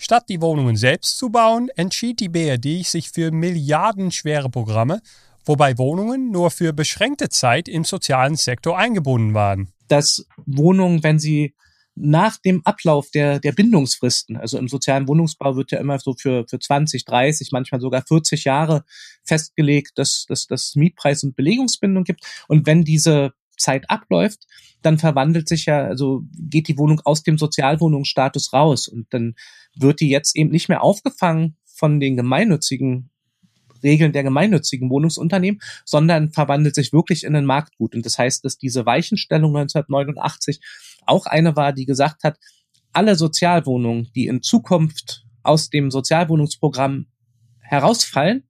Statt 0.00 0.26
die 0.28 0.40
Wohnungen 0.40 0.76
selbst 0.76 1.18
zu 1.18 1.28
bauen, 1.30 1.70
entschied 1.74 2.20
die 2.20 2.28
BRD 2.28 2.86
sich 2.86 3.10
für 3.10 3.32
milliardenschwere 3.32 4.48
Programme, 4.48 5.00
wobei 5.48 5.78
Wohnungen 5.78 6.30
nur 6.30 6.50
für 6.50 6.72
beschränkte 6.72 7.28
Zeit 7.28 7.68
im 7.68 7.84
sozialen 7.84 8.36
Sektor 8.36 8.78
eingebunden 8.78 9.34
waren. 9.34 9.72
Dass 9.88 10.26
Wohnungen, 10.46 11.02
wenn 11.02 11.18
sie 11.18 11.54
nach 12.00 12.36
dem 12.36 12.64
Ablauf 12.64 13.10
der, 13.10 13.40
der 13.40 13.52
Bindungsfristen, 13.52 14.36
also 14.36 14.58
im 14.58 14.68
sozialen 14.68 15.08
Wohnungsbau 15.08 15.56
wird 15.56 15.72
ja 15.72 15.80
immer 15.80 15.98
so 15.98 16.14
für, 16.14 16.46
für 16.48 16.58
20, 16.58 17.04
30, 17.04 17.50
manchmal 17.50 17.80
sogar 17.80 18.02
40 18.06 18.44
Jahre 18.44 18.84
festgelegt, 19.24 19.92
dass, 19.96 20.24
dass 20.28 20.46
dass 20.46 20.76
Mietpreis- 20.76 21.24
und 21.24 21.34
Belegungsbindung 21.34 22.04
gibt. 22.04 22.24
Und 22.46 22.66
wenn 22.66 22.84
diese 22.84 23.32
Zeit 23.56 23.90
abläuft, 23.90 24.46
dann 24.82 24.98
verwandelt 24.98 25.48
sich 25.48 25.66
ja, 25.66 25.84
also 25.84 26.22
geht 26.38 26.68
die 26.68 26.78
Wohnung 26.78 27.00
aus 27.04 27.24
dem 27.24 27.36
Sozialwohnungsstatus 27.36 28.52
raus 28.52 28.86
und 28.86 29.06
dann 29.10 29.34
wird 29.74 30.00
die 30.00 30.08
jetzt 30.08 30.36
eben 30.36 30.50
nicht 30.50 30.68
mehr 30.68 30.82
aufgefangen 30.82 31.56
von 31.66 31.98
den 31.98 32.16
gemeinnützigen 32.16 33.10
Regeln 33.82 34.12
der 34.12 34.22
gemeinnützigen 34.22 34.90
Wohnungsunternehmen, 34.90 35.60
sondern 35.84 36.32
verwandelt 36.32 36.74
sich 36.74 36.92
wirklich 36.92 37.24
in 37.24 37.34
ein 37.36 37.44
Marktgut. 37.44 37.94
Und 37.94 38.04
das 38.04 38.18
heißt, 38.18 38.44
dass 38.44 38.58
diese 38.58 38.86
Weichenstellung 38.86 39.56
1989 39.56 40.60
auch 41.06 41.26
eine 41.26 41.56
war, 41.56 41.72
die 41.72 41.86
gesagt 41.86 42.24
hat, 42.24 42.38
alle 42.92 43.16
Sozialwohnungen, 43.16 44.08
die 44.14 44.26
in 44.26 44.42
Zukunft 44.42 45.24
aus 45.42 45.70
dem 45.70 45.90
Sozialwohnungsprogramm 45.90 47.06
herausfallen, 47.60 48.44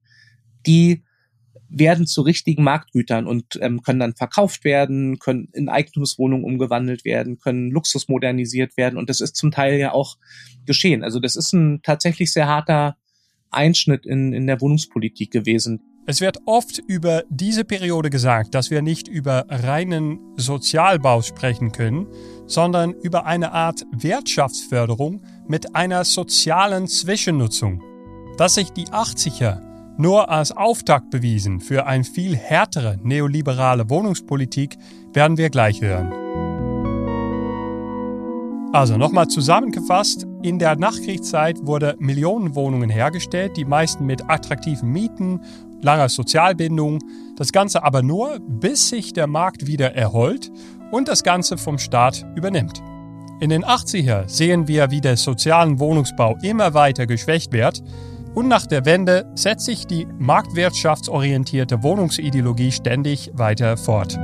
die 0.65 1.03
werden 1.69 2.07
zu 2.07 2.21
richtigen 2.21 2.63
Marktgütern 2.63 3.27
und 3.27 3.59
ähm, 3.61 3.81
können 3.83 3.99
dann 3.99 4.15
verkauft 4.15 4.63
werden, 4.63 5.19
können 5.19 5.49
in 5.53 5.69
Eigentumswohnungen 5.69 6.43
umgewandelt 6.43 7.05
werden, 7.05 7.37
können 7.37 7.69
luxusmodernisiert 7.69 8.75
werden 8.75 8.97
und 8.97 9.09
das 9.09 9.21
ist 9.21 9.35
zum 9.35 9.51
Teil 9.51 9.77
ja 9.77 9.91
auch 9.91 10.17
geschehen. 10.65 11.03
Also 11.03 11.19
das 11.19 11.35
ist 11.35 11.53
ein 11.53 11.81
tatsächlich 11.83 12.33
sehr 12.33 12.47
harter 12.47 12.97
Einschnitt 13.51 14.05
in, 14.05 14.33
in 14.33 14.47
der 14.47 14.61
Wohnungspolitik 14.61 15.31
gewesen. 15.31 15.81
Es 16.05 16.21
wird 16.21 16.39
oft 16.45 16.79
über 16.87 17.23
diese 17.29 17.63
Periode 17.63 18.09
gesagt, 18.09 18.55
dass 18.55 18.71
wir 18.71 18.81
nicht 18.81 19.07
über 19.07 19.45
reinen 19.47 20.19
Sozialbau 20.37 21.21
sprechen 21.21 21.71
können, 21.71 22.07
sondern 22.47 22.93
über 22.93 23.25
eine 23.25 23.51
Art 23.51 23.83
Wirtschaftsförderung 23.91 25.21
mit 25.47 25.75
einer 25.75 26.03
sozialen 26.05 26.87
Zwischennutzung. 26.87 27.83
Dass 28.37 28.55
sich 28.55 28.71
die 28.71 28.87
80er 28.87 29.61
nur 29.99 30.29
als 30.29 30.51
Auftakt 30.51 31.11
bewiesen 31.11 31.59
für 31.59 31.85
eine 31.85 32.05
viel 32.05 32.35
härtere 32.35 32.97
neoliberale 33.03 33.89
Wohnungspolitik, 33.89 34.77
werden 35.13 35.37
wir 35.37 35.49
gleich 35.49 35.81
hören. 35.81 36.28
Also 38.71 38.97
nochmal 38.97 39.27
zusammengefasst, 39.27 40.27
in 40.43 40.59
der 40.59 40.75
Nachkriegszeit 40.75 41.65
wurde 41.65 41.95
Millionen 41.97 42.53
Wohnungen 42.53 42.91
hergestellt, 42.91 43.57
die 43.57 43.65
meisten 43.65 44.05
mit 44.05 44.29
attraktiven 44.29 44.91
Mieten, 44.91 45.41
langer 45.81 46.07
Sozialbindung, 46.07 46.99
das 47.35 47.51
Ganze 47.51 47.83
aber 47.83 48.03
nur, 48.03 48.39
bis 48.39 48.89
sich 48.89 49.13
der 49.13 49.25
Markt 49.25 49.65
wieder 49.65 49.95
erholt 49.95 50.51
und 50.91 51.07
das 51.07 51.23
Ganze 51.23 51.57
vom 51.57 51.79
Staat 51.79 52.25
übernimmt. 52.35 52.83
In 53.39 53.49
den 53.49 53.65
80er 53.65 54.27
sehen 54.29 54.67
wir, 54.67 54.91
wie 54.91 55.01
der 55.01 55.17
sozialen 55.17 55.79
Wohnungsbau 55.79 56.37
immer 56.43 56.75
weiter 56.75 57.07
geschwächt 57.07 57.51
wird 57.51 57.81
und 58.35 58.47
nach 58.47 58.67
der 58.67 58.85
Wende 58.85 59.31
setzt 59.33 59.65
sich 59.65 59.87
die 59.87 60.05
marktwirtschaftsorientierte 60.19 61.81
Wohnungsideologie 61.81 62.71
ständig 62.71 63.31
weiter 63.33 63.77
fort. 63.77 64.19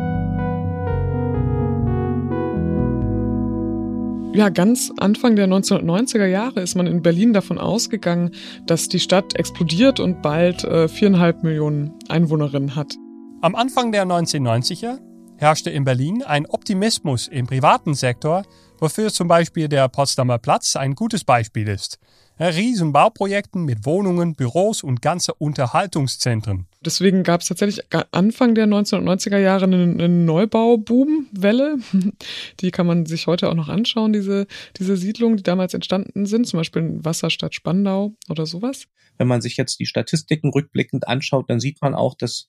Ja, 4.36 4.50
ganz 4.50 4.92
Anfang 4.98 5.38
der 5.38 5.48
1990er 5.48 6.26
Jahre 6.26 6.60
ist 6.60 6.76
man 6.76 6.88
in 6.88 7.02
Berlin 7.02 7.32
davon 7.32 7.58
ausgegangen, 7.58 8.32
dass 8.66 8.90
die 8.90 9.00
Stadt 9.00 9.36
explodiert 9.36 10.02
und 10.02 10.22
bald 10.22 10.64
äh, 10.66 10.90
viereinhalb 10.90 11.38
äh, 11.38 11.48
Millionen 11.48 11.94
Einwohnerinnen 12.10 12.76
hat. 12.76 12.96
Am 13.42 13.56
Anfang 13.56 13.94
der 13.94 14.06
1990er 14.06 15.00
herrschte 15.38 15.70
in 15.70 15.86
Berlin 15.86 16.22
ein 16.22 16.46
Optimismus 16.48 17.28
im 17.30 17.48
privaten 17.48 17.94
Sektor, 17.94 18.44
wofür 18.78 19.10
zum 19.10 19.30
Beispiel 19.30 19.70
der 19.70 19.88
Potsdamer 19.88 20.38
Platz 20.38 20.76
ein 20.76 20.96
gutes 20.96 21.24
Beispiel 21.24 21.70
ist. 21.70 22.00
Riesenbauprojekten 22.38 23.64
mit 23.64 23.86
Wohnungen, 23.86 24.36
Büros 24.36 24.84
und 24.84 25.02
ganze 25.02 25.34
Unterhaltungszentren. 25.34 26.68
Deswegen 26.86 27.24
gab 27.24 27.42
es 27.42 27.48
tatsächlich 27.48 27.84
Anfang 28.12 28.54
der 28.54 28.68
1990er 28.68 29.40
Jahre 29.40 29.66
eine, 29.66 29.84
eine 29.84 30.08
Neubauboom-Welle. 30.08 31.78
Die 32.60 32.72
kann 32.72 32.86
man 32.86 33.06
sich 33.06 33.28
heute 33.28 33.50
auch 33.50 33.56
noch 33.56 33.70
anschauen, 33.70 34.14
diese, 34.14 34.46
diese 34.78 34.96
Siedlungen, 34.96 35.38
die 35.38 35.44
damals 35.44 35.74
entstanden 35.74 36.26
sind, 36.26 36.48
zum 36.48 36.60
Beispiel 36.60 36.82
in 36.84 37.06
Wasserstadt 37.06 37.56
Spandau 37.56 38.16
oder 38.30 38.46
sowas. 38.46 38.86
Wenn 39.18 39.28
man 39.28 39.42
sich 39.42 39.58
jetzt 39.58 39.80
die 39.80 39.86
Statistiken 39.86 40.50
rückblickend 40.50 41.08
anschaut, 41.08 41.50
dann 41.50 41.60
sieht 41.60 41.82
man 41.82 41.96
auch, 41.96 42.16
dass 42.16 42.48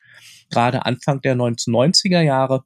gerade 0.50 0.84
Anfang 0.84 1.20
der 1.22 1.36
1990er 1.36 2.20
Jahre 2.20 2.64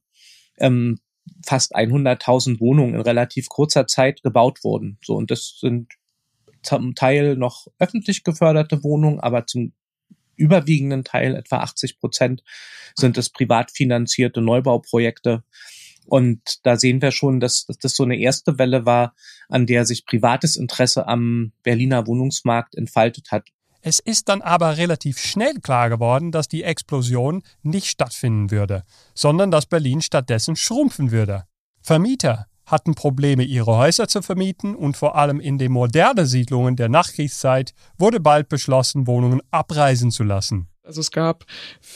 ähm, 0.58 0.98
fast 1.44 1.76
100.000 1.76 2.60
Wohnungen 2.60 2.94
in 2.94 3.00
relativ 3.00 3.48
kurzer 3.48 3.86
Zeit 3.86 4.22
gebaut 4.22 4.64
wurden. 4.64 4.98
So, 5.04 5.14
und 5.14 5.30
das 5.30 5.58
sind 5.60 5.92
zum 6.62 6.94
Teil 6.94 7.36
noch 7.36 7.66
öffentlich 7.78 8.24
geförderte 8.24 8.82
Wohnungen, 8.82 9.20
aber 9.20 9.46
zum 9.46 9.72
überwiegenden 10.40 11.04
Teil, 11.04 11.36
etwa 11.36 11.58
80 11.58 11.98
Prozent, 12.00 12.42
sind 12.96 13.18
es 13.18 13.30
privat 13.30 13.70
finanzierte 13.70 14.40
Neubauprojekte. 14.40 15.44
Und 16.06 16.40
da 16.64 16.76
sehen 16.76 17.00
wir 17.02 17.12
schon, 17.12 17.38
dass, 17.38 17.66
dass 17.66 17.78
das 17.78 17.94
so 17.94 18.02
eine 18.02 18.18
erste 18.18 18.58
Welle 18.58 18.84
war, 18.86 19.14
an 19.48 19.66
der 19.66 19.84
sich 19.84 20.06
privates 20.06 20.56
Interesse 20.56 21.06
am 21.06 21.52
Berliner 21.62 22.06
Wohnungsmarkt 22.06 22.74
entfaltet 22.74 23.30
hat. 23.30 23.48
Es 23.82 23.98
ist 23.98 24.28
dann 24.28 24.42
aber 24.42 24.76
relativ 24.76 25.18
schnell 25.18 25.54
klar 25.54 25.88
geworden, 25.88 26.32
dass 26.32 26.48
die 26.48 26.64
Explosion 26.64 27.42
nicht 27.62 27.86
stattfinden 27.86 28.50
würde, 28.50 28.82
sondern 29.14 29.50
dass 29.50 29.66
Berlin 29.66 30.02
stattdessen 30.02 30.56
schrumpfen 30.56 31.12
würde. 31.12 31.44
Vermieter 31.80 32.49
hatten 32.70 32.94
Probleme, 32.94 33.42
ihre 33.42 33.76
Häuser 33.76 34.08
zu 34.08 34.22
vermieten 34.22 34.74
und 34.74 34.96
vor 34.96 35.16
allem 35.16 35.40
in 35.40 35.58
den 35.58 35.72
modernen 35.72 36.24
Siedlungen 36.24 36.76
der 36.76 36.88
Nachkriegszeit 36.88 37.74
wurde 37.98 38.20
bald 38.20 38.48
beschlossen, 38.48 39.06
Wohnungen 39.06 39.42
abreisen 39.50 40.10
zu 40.10 40.24
lassen. 40.24 40.69
Also 40.82 41.00
es 41.00 41.10
gab 41.10 41.44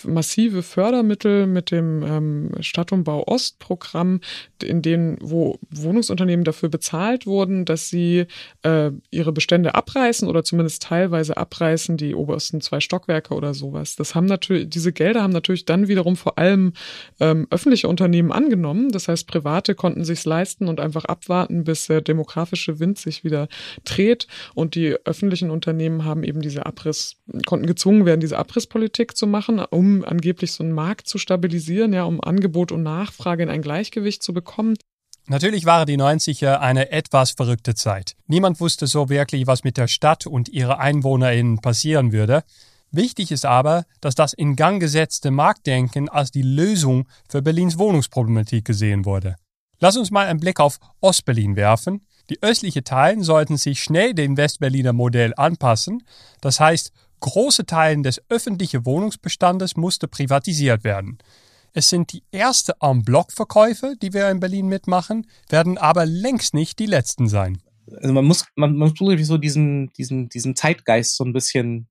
massive 0.05 0.63
Fördermittel 0.63 1.47
mit 1.47 1.71
dem 1.71 2.03
ähm, 2.03 2.51
Stadtumbau 2.61 3.25
Ost-Programm, 3.27 4.21
in 4.63 4.83
denen 4.83 5.17
wo 5.23 5.59
Wohnungsunternehmen 5.71 6.45
dafür 6.45 6.69
bezahlt 6.69 7.27
wurden, 7.27 7.65
dass 7.65 7.89
sie 7.89 8.27
äh, 8.63 8.91
ihre 9.11 9.33
Bestände 9.33 9.75
abreißen 9.75 10.29
oder 10.29 10.45
zumindest 10.45 10.83
teilweise 10.83 11.39
abreißen, 11.39 11.97
die 11.97 12.15
obersten 12.15 12.61
zwei 12.61 12.81
Stockwerke 12.81 13.33
oder 13.33 13.55
sowas. 13.55 13.97
Das 13.97 14.15
haben 14.15 14.27
natürlich, 14.27 14.69
diese 14.69 14.93
Gelder 14.93 15.23
haben 15.23 15.33
natürlich 15.33 15.65
dann 15.65 15.89
wiederum 15.89 16.15
vor 16.15 16.37
allem 16.39 16.75
ähm, 17.21 17.47
öffentliche 17.51 17.89
Unternehmen 17.89 18.33
angenommen. 18.33 18.93
Das 18.93 19.09
heißt, 19.09 19.27
Private 19.27 19.75
konnten 19.75 20.05
sich's 20.05 20.27
leisten 20.27 20.69
und 20.69 20.79
einfach 20.79 21.07
abwarten, 21.07 21.65
bis 21.65 21.87
der 21.87 22.03
demografische 22.03 22.81
Wind 22.81 22.99
sich 22.99 23.25
wieder 23.25 23.49
dreht. 23.85 24.27
Und 24.55 24.75
die 24.75 24.95
öffentlichen 25.05 25.51
Unternehmen 25.51 26.05
haben 26.05 26.23
eben 26.23 26.43
diese 26.43 26.67
Abriss, 26.67 27.17
konnten 27.47 27.67
gezwungen 27.67 28.05
werden, 28.05 28.21
diese 28.21 28.39
Abrisspolitik 28.75 29.17
zu 29.17 29.27
machen, 29.27 29.61
um 29.61 30.05
angeblich 30.05 30.53
so 30.53 30.65
einen 30.65 30.73
Markt 30.73 31.07
zu 31.07 31.19
stabilisieren, 31.19 31.93
ja, 31.93 32.05
um 32.05 32.21
Angebot 32.21 32.73
und 32.73 32.83
Nachfrage 32.83 33.45
in 33.45 33.49
ein 33.49 33.63
Gleichgewicht 33.63 34.23
zu 34.23 34.35
bekommen. 34.35 34.77
Natürlich 35.27 35.65
waren 35.65 35.87
die 35.87 35.97
90er 35.97 36.59
eine 36.59 36.91
etwas 36.91 37.31
verrückte 37.31 37.75
Zeit. 37.75 38.17
Niemand 38.27 38.61
wusste 38.61 38.87
so 38.87 39.09
wirklich, 39.09 39.47
was 39.47 39.65
mit 39.65 39.77
der 39.77 39.87
Stadt 39.87 40.27
und 40.27 40.49
ihre 40.49 40.79
EinwohnerInnen 40.79 41.61
passieren 41.61 42.13
würde. 42.13 42.43
Wichtig 42.91 43.31
ist 43.31 43.47
aber, 43.47 43.85
dass 44.01 44.15
das 44.15 44.33
in 44.33 44.57
Gang 44.57 44.81
gesetzte 44.81 45.31
Marktdenken 45.31 46.09
als 46.09 46.31
die 46.31 46.43
Lösung 46.43 47.07
für 47.29 47.43
Berlins 47.43 47.79
Wohnungsproblematik 47.79 48.65
gesehen 48.65 49.05
wurde. 49.05 49.37
Lass 49.81 49.97
uns 49.97 50.11
mal 50.11 50.27
einen 50.27 50.41
Blick 50.41 50.61
auf 50.61 50.79
Ostberlin 51.01 51.57
werfen. 51.57 52.01
Die 52.31 52.43
östlichen 52.43 52.85
Teilen 52.85 53.23
sollten 53.23 53.57
sich 53.57 53.83
schnell 53.83 54.15
dem 54.15 54.37
Westberliner 54.37 54.93
Modell 54.93 55.33
anpassen. 55.37 56.03
Das 56.41 56.59
heißt, 56.59 56.93
große 57.21 57.67
Teile 57.67 58.03
des 58.03 58.23
öffentlichen 58.29 58.85
Wohnungsbestandes 58.85 59.77
musste 59.77 60.09
privatisiert 60.09 60.85
werden. 60.85 61.19
Es 61.73 61.89
sind 61.89 62.13
die 62.13 62.23
ersten 62.31 62.73
En-Bloc-Verkäufe, 62.81 63.97
die 64.01 64.13
wir 64.13 64.31
in 64.31 64.41
Berlin 64.41 64.69
mitmachen, 64.69 65.27
werden 65.49 65.77
aber 65.77 66.07
längst 66.07 66.55
nicht 66.55 66.79
die 66.79 66.87
letzten 66.87 67.29
sein. 67.29 67.59
Also 67.97 68.13
man 68.13 68.25
muss, 68.25 68.47
man, 68.55 68.77
man 68.77 68.91
muss 68.91 69.27
so 69.27 69.39
diesen, 69.39 69.93
diesen, 69.95 70.29
diesen 70.29 70.57
Zeitgeist 70.57 71.17
so 71.17 71.25
ein 71.25 71.33
bisschen 71.33 71.89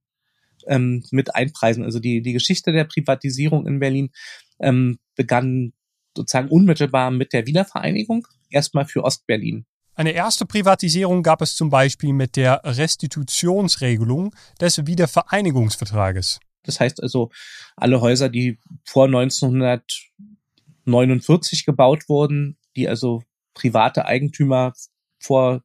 ähm, 0.68 1.04
mit 1.12 1.36
einpreisen. 1.36 1.84
Also 1.84 2.00
die, 2.00 2.22
die 2.22 2.34
Geschichte 2.34 2.72
der 2.72 2.86
Privatisierung 2.86 3.68
in 3.68 3.80
Berlin 3.80 4.12
ähm, 4.60 5.00
begann 5.16 5.74
sozusagen 6.16 6.50
unmittelbar 6.50 7.12
mit 7.12 7.34
der 7.34 7.46
Wiedervereinigung, 7.46 8.28
erstmal 8.50 8.86
für 8.86 9.04
Ostberlin. 9.04 9.66
Eine 9.96 10.12
erste 10.12 10.46
Privatisierung 10.46 11.22
gab 11.22 11.42
es 11.42 11.56
zum 11.56 11.70
Beispiel 11.70 12.14
mit 12.14 12.36
der 12.36 12.62
Restitutionsregelung 12.64 14.34
des 14.60 14.88
Wiedervereinigungsvertrages. 14.88 16.40
Das 16.64 16.80
heißt 16.80 17.04
also, 17.04 17.30
alle 17.76 18.02
Häuser, 18.02 18.30
die 18.30 18.58
vor 18.86 19.06
1949 19.06 21.66
gebaut 21.66 22.10
wurden, 22.10 22.58
die 22.76 22.90
also 22.90 23.22
private 23.54 24.06
Eigentümer 24.06 24.74
vor 25.20 25.62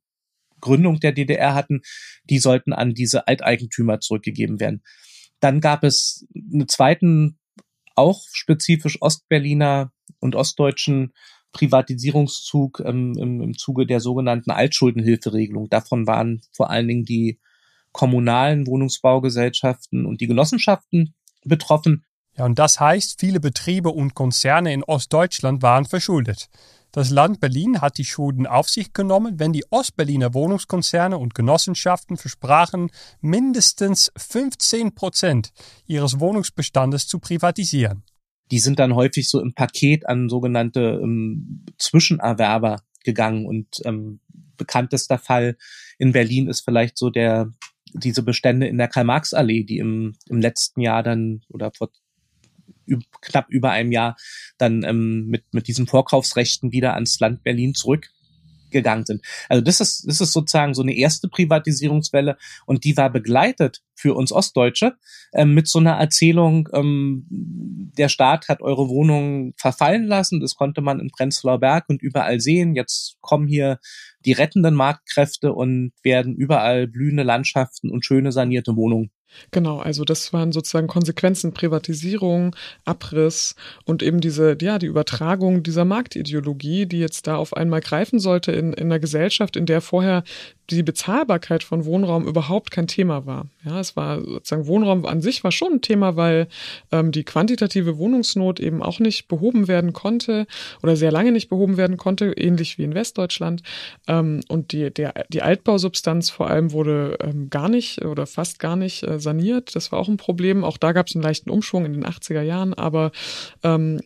Gründung 0.61 1.00
der 1.00 1.12
DDR 1.12 1.54
hatten, 1.54 1.80
die 2.25 2.38
sollten 2.38 2.75
an 2.75 2.92
diese 2.92 3.26
Alteigentümer 3.28 4.00
zurückgegeben 4.00 4.61
werden. 4.61 4.82
Dann 5.40 5.61
gab 5.61 5.85
es 5.85 6.26
einen 6.35 6.68
zweiten, 6.68 7.38
auch 7.94 8.23
spezifisch 8.32 9.00
Ostberliner 9.00 9.92
und 10.20 10.35
ostdeutschen 10.35 11.12
Privatisierungszug 11.52 12.83
ähm, 12.85 13.14
im, 13.19 13.40
im 13.40 13.57
Zuge 13.57 13.87
der 13.87 14.00
sogenannten 14.00 14.50
Altschuldenhilferegelung. 14.50 15.69
Davon 15.69 16.07
waren 16.07 16.43
vor 16.52 16.71
allen 16.71 16.88
Dingen 16.88 17.05
die 17.05 17.40
kommunalen 17.93 18.67
Wohnungsbaugesellschaften 18.67 20.07
und 20.07 20.21
die 20.21 20.26
Genossenschaften 20.26 21.14
betroffen. 21.45 22.05
Ja, 22.37 22.45
und 22.45 22.59
das 22.59 22.78
heißt, 22.78 23.19
viele 23.19 23.40
Betriebe 23.40 23.90
und 23.90 24.14
Konzerne 24.14 24.73
in 24.73 24.85
Ostdeutschland 24.85 25.62
waren 25.62 25.87
verschuldet. 25.87 26.49
Das 26.93 27.11
Land 27.11 27.40
Berlin 27.40 27.81
hat 27.81 27.99
die 27.99 28.05
Schulden 28.05 28.47
auf 28.47 28.69
sich 28.69 28.93
genommen, 28.93 29.38
wenn 29.38 29.52
die 29.52 29.64
Ostberliner 29.71 30.33
Wohnungskonzerne 30.33 31.19
und 31.19 31.35
Genossenschaften 31.35 32.17
versprachen, 32.17 32.90
mindestens 33.21 34.11
15 34.17 34.95
Prozent 34.95 35.52
ihres 35.87 36.19
Wohnungsbestandes 36.19 37.07
zu 37.07 37.19
privatisieren. 37.19 38.05
Die 38.50 38.58
sind 38.58 38.78
dann 38.78 38.94
häufig 38.94 39.28
so 39.28 39.40
im 39.40 39.54
Paket 39.54 40.08
an 40.08 40.28
sogenannte 40.28 41.00
ähm, 41.02 41.64
Zwischenerwerber 41.78 42.82
gegangen. 43.04 43.46
Und 43.46 43.80
ähm, 43.84 44.20
bekanntester 44.56 45.18
Fall 45.18 45.56
in 45.98 46.12
Berlin 46.12 46.48
ist 46.48 46.61
vielleicht 46.61 46.98
so 46.98 47.11
der 47.11 47.52
diese 47.94 48.22
Bestände 48.22 48.66
in 48.66 48.76
der 48.76 48.88
Karl-Marx-Allee, 48.88 49.64
die 49.64 49.78
im, 49.78 50.14
im 50.28 50.40
letzten 50.40 50.80
Jahr 50.80 51.02
dann 51.02 51.40
oder 51.48 51.72
vor 51.72 51.90
knapp 53.20 53.50
über 53.50 53.70
einem 53.70 53.92
Jahr 53.92 54.16
dann 54.56 54.82
ähm, 54.82 55.26
mit, 55.26 55.44
mit 55.52 55.68
diesen 55.68 55.87
Vorkaufsrechten 55.87 56.72
wieder 56.72 56.94
ans 56.94 57.20
Land 57.20 57.42
Berlin 57.42 57.74
zurückgegangen 58.68 59.04
sind. 59.07 59.22
Also 59.48 59.62
das 59.62 59.81
ist, 59.81 60.07
das 60.07 60.20
ist 60.20 60.33
sozusagen 60.33 60.74
so 60.74 60.83
eine 60.83 60.96
erste 60.96 61.28
Privatisierungswelle 61.28 62.37
und 62.66 62.85
die 62.85 62.96
war 62.96 63.11
begleitet 63.11 63.83
für 63.94 64.14
uns 64.14 64.33
Ostdeutsche 64.33 64.96
ähm, 65.33 65.54
mit 65.54 65.68
so 65.68 65.78
einer 65.78 65.94
Erzählung, 65.94 66.68
ähm, 66.72 67.26
der 67.31 68.09
Staat 68.09 68.48
hat 68.48 68.62
eure 68.62 68.88
Wohnungen 68.88 69.54
verfallen 69.57 70.04
lassen, 70.04 70.40
das 70.40 70.54
konnte 70.54 70.81
man 70.81 71.00
in 71.00 71.11
Prenzlauer 71.11 71.59
Berg 71.59 71.87
und 71.88 72.02
überall 72.02 72.40
sehen. 72.40 72.74
Jetzt 72.74 73.16
kommen 73.20 73.48
hier 73.48 73.78
die 74.24 74.33
rettenden 74.33 74.74
Marktkräfte 74.74 75.52
und 75.52 75.92
werden 76.02 76.37
überall 76.37 76.87
blühende 76.87 77.22
Landschaften 77.22 77.90
und 77.90 78.04
schöne 78.04 78.33
sanierte 78.33 78.76
Wohnungen 78.76 79.11
Genau, 79.51 79.79
also 79.79 80.05
das 80.05 80.33
waren 80.33 80.53
sozusagen 80.53 80.87
Konsequenzen, 80.87 81.53
Privatisierung, 81.53 82.57
Abriss 82.85 83.55
und 83.85 84.03
eben 84.03 84.21
diese, 84.21 84.57
ja, 84.61 84.79
die 84.79 84.87
Übertragung 84.87 85.62
dieser 85.62 85.85
Marktideologie, 85.85 86.87
die 86.87 86.99
jetzt 86.99 87.27
da 87.27 87.37
auf 87.37 87.57
einmal 87.57 87.81
greifen 87.81 88.19
sollte 88.19 88.53
in, 88.53 88.73
in 88.73 88.87
einer 88.87 88.99
Gesellschaft, 88.99 89.57
in 89.57 89.67
der 89.67 89.81
vorher 89.81 90.25
die 90.70 90.83
Bezahlbarkeit 90.83 91.64
von 91.64 91.85
Wohnraum 91.87 92.26
überhaupt 92.26 92.70
kein 92.70 92.87
Thema 92.87 93.24
war. 93.24 93.46
Ja, 93.64 93.81
es 93.81 93.96
war 93.96 94.20
sozusagen 94.20 94.66
Wohnraum 94.66 95.07
an 95.07 95.22
sich 95.22 95.42
war 95.42 95.52
schon 95.52 95.74
ein 95.74 95.83
Thema, 95.83 96.16
weil 96.16 96.48
ähm, 96.92 97.11
die 97.11 97.24
quantitative 97.24 97.96
Wohnungsnot 97.96 98.61
eben 98.61 98.83
auch 98.83 99.00
nicht 99.00 99.28
behoben 99.28 99.66
werden 99.66 99.92
konnte 99.92 100.46
oder 100.83 100.96
sehr 100.96 101.11
lange 101.11 101.33
nicht 101.33 101.48
behoben 101.48 101.76
werden 101.76 101.96
konnte, 101.96 102.33
ähnlich 102.33 102.76
wie 102.76 102.85
in 102.85 102.94
Westdeutschland. 102.94 103.62
Ähm, 104.07 104.40
und 104.48 104.72
die, 104.72 104.92
der, 104.92 105.14
die 105.31 105.42
Altbausubstanz 105.42 106.28
vor 106.28 106.48
allem 106.48 106.72
wurde 106.72 107.16
ähm, 107.20 107.48
gar 107.48 107.68
nicht 107.68 108.04
oder 108.04 108.26
fast 108.26 108.59
gar 108.59 108.76
nicht 108.76 109.02
äh, 109.04 109.18
saniert. 109.18 109.74
Das 109.74 109.90
war 109.90 109.98
auch 109.98 110.09
ein 110.09 110.18
Problem. 110.18 110.64
Auch 110.64 110.76
da 110.76 110.92
gab 110.92 111.07
es 111.07 111.14
einen 111.14 111.22
leichten 111.22 111.50
Umschwung 111.50 111.87
in 111.87 111.94
den 111.94 112.04
80er 112.04 112.42
Jahren, 112.42 112.74
aber 112.74 113.11
ähm, 113.62 114.00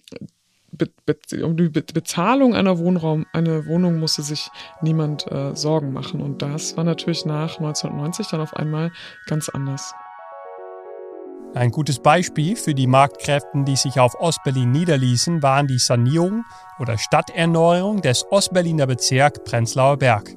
Be 0.73 0.89
Be 1.07 1.45
um 1.45 1.57
die 1.57 1.69
Be 1.69 1.83
Bezahlung 1.83 2.55
einer 2.55 2.79
Wohnraum, 2.79 3.27
eine 3.33 3.67
Wohnung 3.67 4.01
musste 4.01 4.23
sich 4.23 4.51
niemand 4.81 5.31
äh, 5.31 5.55
Sorgen 5.55 5.93
machen. 5.93 6.21
Und 6.21 6.43
das 6.43 6.77
war 6.77 6.85
natürlich 6.85 7.25
nach 7.25 7.59
1990 7.59 8.29
dann 8.29 8.41
auf 8.41 8.55
einmal 8.55 8.91
ganz 9.27 9.49
anders. 9.49 9.95
Ein 11.55 11.71
gutes 11.71 11.99
Beispiel 11.99 12.57
für 12.57 12.75
die 12.75 12.87
Marktkräfte, 12.87 13.65
die 13.65 13.77
sich 13.77 14.01
auf 14.01 14.19
Ostberlin 14.19 14.71
niederließen, 14.71 15.43
waren 15.43 15.67
die 15.67 15.79
Sanierung 15.79 16.45
oder 16.79 16.97
Stadterneuerung 16.97 18.01
des 18.01 18.25
Ostberliner 18.31 18.87
Bezirk 18.87 19.45
Prenzlauer 19.45 19.99
Berg. 19.99 20.35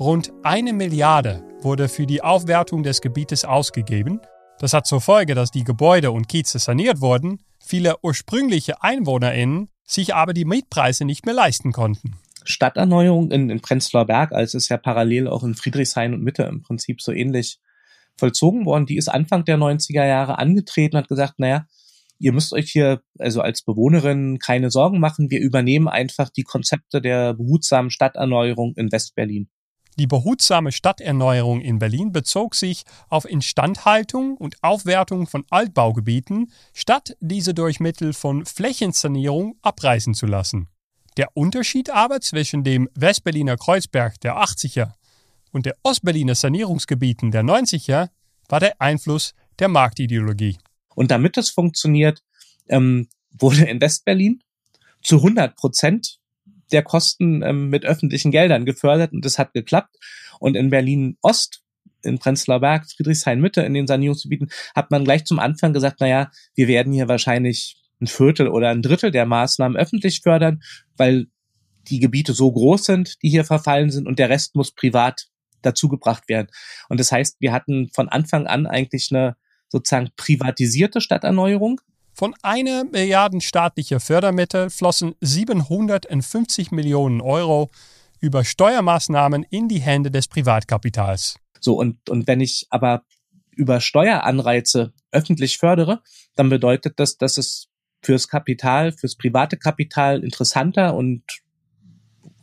Rund 0.00 0.32
eine 0.42 0.72
Milliarde 0.72 1.44
wurde 1.62 1.88
für 1.88 2.06
die 2.06 2.20
Aufwertung 2.20 2.82
des 2.82 3.00
Gebietes 3.00 3.44
ausgegeben. 3.44 4.20
Das 4.58 4.72
hat 4.72 4.86
zur 4.86 5.00
Folge, 5.00 5.34
dass 5.34 5.50
die 5.50 5.64
Gebäude 5.64 6.10
und 6.12 6.28
Kieze 6.28 6.58
saniert 6.58 7.00
wurden, 7.00 7.40
viele 7.58 7.96
ursprüngliche 8.02 8.82
EinwohnerInnen 8.82 9.68
sich 9.84 10.14
aber 10.14 10.32
die 10.32 10.44
Mietpreise 10.44 11.04
nicht 11.04 11.26
mehr 11.26 11.34
leisten 11.34 11.72
konnten. 11.72 12.16
Stadterneuerung 12.44 13.30
in, 13.30 13.50
in 13.50 13.60
Prenzlauer 13.60 14.06
Berg, 14.06 14.32
als 14.32 14.54
es 14.54 14.68
ja 14.68 14.76
parallel 14.76 15.28
auch 15.28 15.44
in 15.44 15.54
Friedrichshain 15.54 16.14
und 16.14 16.22
Mitte 16.22 16.44
im 16.44 16.62
Prinzip 16.62 17.00
so 17.00 17.12
ähnlich 17.12 17.58
vollzogen 18.16 18.64
worden, 18.64 18.86
die 18.86 18.96
ist 18.96 19.08
Anfang 19.08 19.44
der 19.44 19.58
90er 19.58 20.06
Jahre 20.06 20.38
angetreten, 20.38 20.96
hat 20.96 21.08
gesagt, 21.08 21.38
naja, 21.38 21.66
ihr 22.18 22.32
müsst 22.32 22.52
euch 22.52 22.70
hier 22.70 23.02
also 23.18 23.40
als 23.40 23.62
Bewohnerin 23.62 24.38
keine 24.38 24.70
Sorgen 24.70 25.00
machen, 25.00 25.30
wir 25.30 25.40
übernehmen 25.40 25.88
einfach 25.88 26.30
die 26.30 26.44
Konzepte 26.44 27.00
der 27.00 27.34
behutsamen 27.34 27.90
Stadterneuerung 27.90 28.74
in 28.76 28.92
Westberlin. 28.92 29.48
Die 29.96 30.08
behutsame 30.08 30.72
Stadterneuerung 30.72 31.60
in 31.60 31.78
Berlin 31.78 32.10
bezog 32.10 32.56
sich 32.56 32.84
auf 33.08 33.24
Instandhaltung 33.24 34.36
und 34.36 34.56
Aufwertung 34.62 35.26
von 35.28 35.44
Altbaugebieten, 35.50 36.50
statt 36.72 37.16
diese 37.20 37.54
durch 37.54 37.78
Mittel 37.78 38.12
von 38.12 38.44
Flächensanierung 38.44 39.56
abreißen 39.62 40.14
zu 40.14 40.26
lassen. 40.26 40.68
Der 41.16 41.36
Unterschied 41.36 41.90
aber 41.90 42.20
zwischen 42.20 42.64
dem 42.64 42.88
Westberliner 42.94 43.56
Kreuzberg 43.56 44.20
der 44.20 44.36
80er 44.36 44.92
und 45.52 45.66
der 45.66 45.76
Ostberliner 45.84 46.34
Sanierungsgebieten 46.34 47.30
der 47.30 47.44
90er 47.44 48.08
war 48.48 48.60
der 48.60 48.80
Einfluss 48.80 49.34
der 49.60 49.68
Marktideologie. 49.68 50.58
Und 50.96 51.12
damit 51.12 51.36
das 51.36 51.50
funktioniert, 51.50 52.24
ähm, 52.68 53.08
wurde 53.30 53.64
in 53.64 53.80
Westberlin 53.80 54.42
zu 55.02 55.16
100 55.16 55.54
Prozent 55.54 56.18
der 56.72 56.82
Kosten 56.82 57.42
ähm, 57.42 57.70
mit 57.70 57.84
öffentlichen 57.84 58.30
Geldern 58.30 58.64
gefördert 58.64 59.12
und 59.12 59.24
das 59.24 59.38
hat 59.38 59.52
geklappt. 59.52 59.96
Und 60.40 60.56
in 60.56 60.70
Berlin 60.70 61.16
Ost 61.22 61.64
in 62.04 62.18
Prenzlauer 62.18 62.60
Berg, 62.60 62.86
Friedrichshain-Mitte, 62.90 63.62
in 63.62 63.74
den 63.74 63.86
Sanierungsgebieten, 63.86 64.50
hat 64.74 64.90
man 64.90 65.04
gleich 65.04 65.24
zum 65.24 65.38
Anfang 65.38 65.72
gesagt, 65.72 66.00
naja, 66.00 66.30
wir 66.54 66.68
werden 66.68 66.92
hier 66.92 67.08
wahrscheinlich 67.08 67.78
ein 68.00 68.06
Viertel 68.06 68.48
oder 68.48 68.70
ein 68.70 68.82
Drittel 68.82 69.10
der 69.10 69.26
Maßnahmen 69.26 69.76
öffentlich 69.76 70.20
fördern, 70.20 70.62
weil 70.96 71.26
die 71.88 72.00
Gebiete 72.00 72.32
so 72.32 72.50
groß 72.50 72.84
sind, 72.84 73.22
die 73.22 73.28
hier 73.28 73.44
verfallen 73.44 73.90
sind 73.90 74.06
und 74.06 74.18
der 74.18 74.30
Rest 74.30 74.54
muss 74.54 74.72
privat 74.72 75.28
dazugebracht 75.62 76.28
werden. 76.28 76.48
Und 76.88 77.00
das 77.00 77.12
heißt, 77.12 77.36
wir 77.40 77.52
hatten 77.52 77.88
von 77.92 78.08
Anfang 78.08 78.46
an 78.46 78.66
eigentlich 78.66 79.08
eine 79.10 79.36
sozusagen 79.68 80.10
privatisierte 80.16 81.00
Stadterneuerung. 81.00 81.80
Von 82.16 82.32
einer 82.42 82.84
Milliarde 82.84 83.40
staatlicher 83.40 83.98
Fördermittel 83.98 84.70
flossen 84.70 85.16
750 85.20 86.70
Millionen 86.70 87.20
Euro 87.20 87.70
über 88.20 88.44
Steuermaßnahmen 88.44 89.42
in 89.50 89.66
die 89.66 89.80
Hände 89.80 90.12
des 90.12 90.28
Privatkapitals. 90.28 91.40
So, 91.60 91.74
und, 91.74 92.08
und 92.08 92.28
wenn 92.28 92.40
ich 92.40 92.68
aber 92.70 93.02
über 93.50 93.80
Steueranreize 93.80 94.92
öffentlich 95.10 95.58
fördere, 95.58 96.02
dann 96.36 96.50
bedeutet 96.50 97.00
das, 97.00 97.18
dass 97.18 97.36
es 97.36 97.66
fürs 98.00 98.28
Kapital, 98.28 98.92
fürs 98.92 99.16
private 99.16 99.56
Kapital 99.56 100.22
interessanter 100.22 100.94
und 100.94 101.24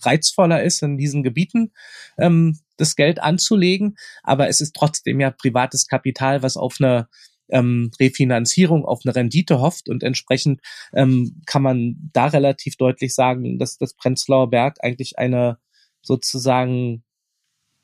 reizvoller 0.01 0.63
ist, 0.63 0.81
in 0.84 0.97
diesen 0.97 1.23
Gebieten 1.23 1.71
ähm, 2.17 2.60
das 2.75 2.97
Geld 2.97 3.21
anzulegen. 3.21 3.95
Aber 4.23 4.49
es 4.49 4.60
ist 4.60 4.75
trotzdem 4.75 5.21
ja 5.21 5.31
privates 5.31 5.88
Kapital, 5.88 6.43
was 6.43 6.57
auf 6.57 6.77
eine 6.79 7.07
ähm, 7.51 7.91
Refinanzierung, 7.99 8.85
auf 8.85 9.01
eine 9.03 9.15
Rendite 9.15 9.59
hofft. 9.59 9.89
Und 9.89 10.03
entsprechend 10.03 10.61
ähm, 10.93 11.41
kann 11.45 11.61
man 11.61 12.09
da 12.13 12.27
relativ 12.27 12.75
deutlich 12.77 13.13
sagen, 13.13 13.59
dass 13.59 13.77
das 13.77 13.93
Prenzlauer 13.93 14.49
Berg 14.49 14.77
eigentlich 14.81 15.17
eine 15.17 15.57
sozusagen 16.01 17.03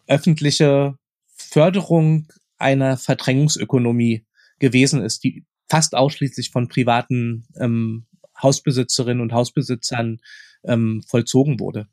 öffentliche 0.08 0.98
Förderung 1.36 2.28
einer 2.58 2.98
Verdrängungsökonomie 2.98 4.26
gewesen 4.60 5.02
ist, 5.02 5.24
die 5.24 5.46
fast 5.70 5.96
ausschließlich 5.96 6.50
von 6.50 6.68
privaten 6.68 7.46
ähm, 7.60 8.06
Hausbesitzerinnen 8.42 9.22
und 9.22 9.34
Hausbesitzern 9.34 10.20
ähm, 10.64 11.04
vollzogen 11.08 11.60
wurde. 11.60 11.88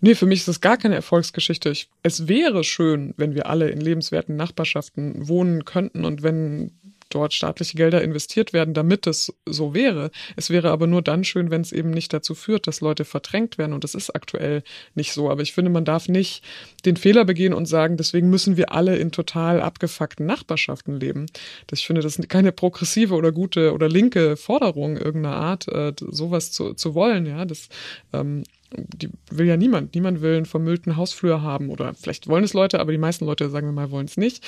Nee, 0.00 0.14
für 0.14 0.26
mich 0.26 0.40
ist 0.40 0.48
das 0.48 0.60
gar 0.60 0.76
keine 0.76 0.94
Erfolgsgeschichte. 0.94 1.70
Ich, 1.70 1.88
es 2.02 2.28
wäre 2.28 2.64
schön, 2.64 3.14
wenn 3.16 3.34
wir 3.34 3.46
alle 3.46 3.70
in 3.70 3.80
lebenswerten 3.80 4.36
Nachbarschaften 4.36 5.26
wohnen 5.26 5.64
könnten 5.64 6.04
und 6.04 6.22
wenn 6.22 6.72
dort 7.14 7.32
staatliche 7.32 7.76
Gelder 7.76 8.02
investiert 8.02 8.52
werden, 8.52 8.74
damit 8.74 9.06
es 9.06 9.32
so 9.46 9.74
wäre. 9.74 10.10
Es 10.36 10.50
wäre 10.50 10.70
aber 10.70 10.86
nur 10.86 11.02
dann 11.02 11.24
schön, 11.24 11.50
wenn 11.50 11.60
es 11.60 11.72
eben 11.72 11.90
nicht 11.90 12.12
dazu 12.12 12.34
führt, 12.34 12.66
dass 12.66 12.80
Leute 12.80 13.04
verdrängt 13.04 13.58
werden. 13.58 13.72
Und 13.72 13.84
das 13.84 13.94
ist 13.94 14.10
aktuell 14.14 14.62
nicht 14.94 15.12
so. 15.12 15.30
Aber 15.30 15.42
ich 15.42 15.52
finde, 15.52 15.70
man 15.70 15.84
darf 15.84 16.08
nicht 16.08 16.42
den 16.84 16.96
Fehler 16.96 17.24
begehen 17.24 17.54
und 17.54 17.66
sagen, 17.66 17.96
deswegen 17.96 18.30
müssen 18.30 18.56
wir 18.56 18.72
alle 18.72 18.96
in 18.96 19.12
total 19.12 19.60
abgefuckten 19.60 20.26
Nachbarschaften 20.26 20.98
leben. 20.98 21.26
Das, 21.68 21.78
ich 21.80 21.86
finde, 21.86 22.02
das 22.02 22.18
ist 22.18 22.28
keine 22.28 22.52
progressive 22.52 23.14
oder 23.14 23.32
gute 23.32 23.72
oder 23.72 23.88
linke 23.88 24.36
Forderung 24.36 24.96
irgendeiner 24.96 25.36
Art, 25.36 25.68
äh, 25.68 25.92
sowas 25.98 26.52
zu, 26.52 26.74
zu 26.74 26.94
wollen. 26.94 27.26
Ja, 27.26 27.44
das 27.44 27.68
ähm, 28.12 28.44
die 28.76 29.10
will 29.30 29.46
ja 29.46 29.56
niemand. 29.56 29.94
Niemand 29.94 30.20
will 30.22 30.36
einen 30.36 30.46
vermüllten 30.46 30.96
Hausflur 30.96 31.42
haben 31.42 31.70
oder 31.70 31.94
vielleicht 31.94 32.28
wollen 32.28 32.44
es 32.44 32.54
Leute, 32.54 32.80
aber 32.80 32.92
die 32.92 32.98
meisten 32.98 33.26
Leute, 33.26 33.50
sagen 33.50 33.66
wir 33.66 33.72
mal, 33.72 33.90
wollen 33.90 34.06
es 34.06 34.16
nicht 34.16 34.44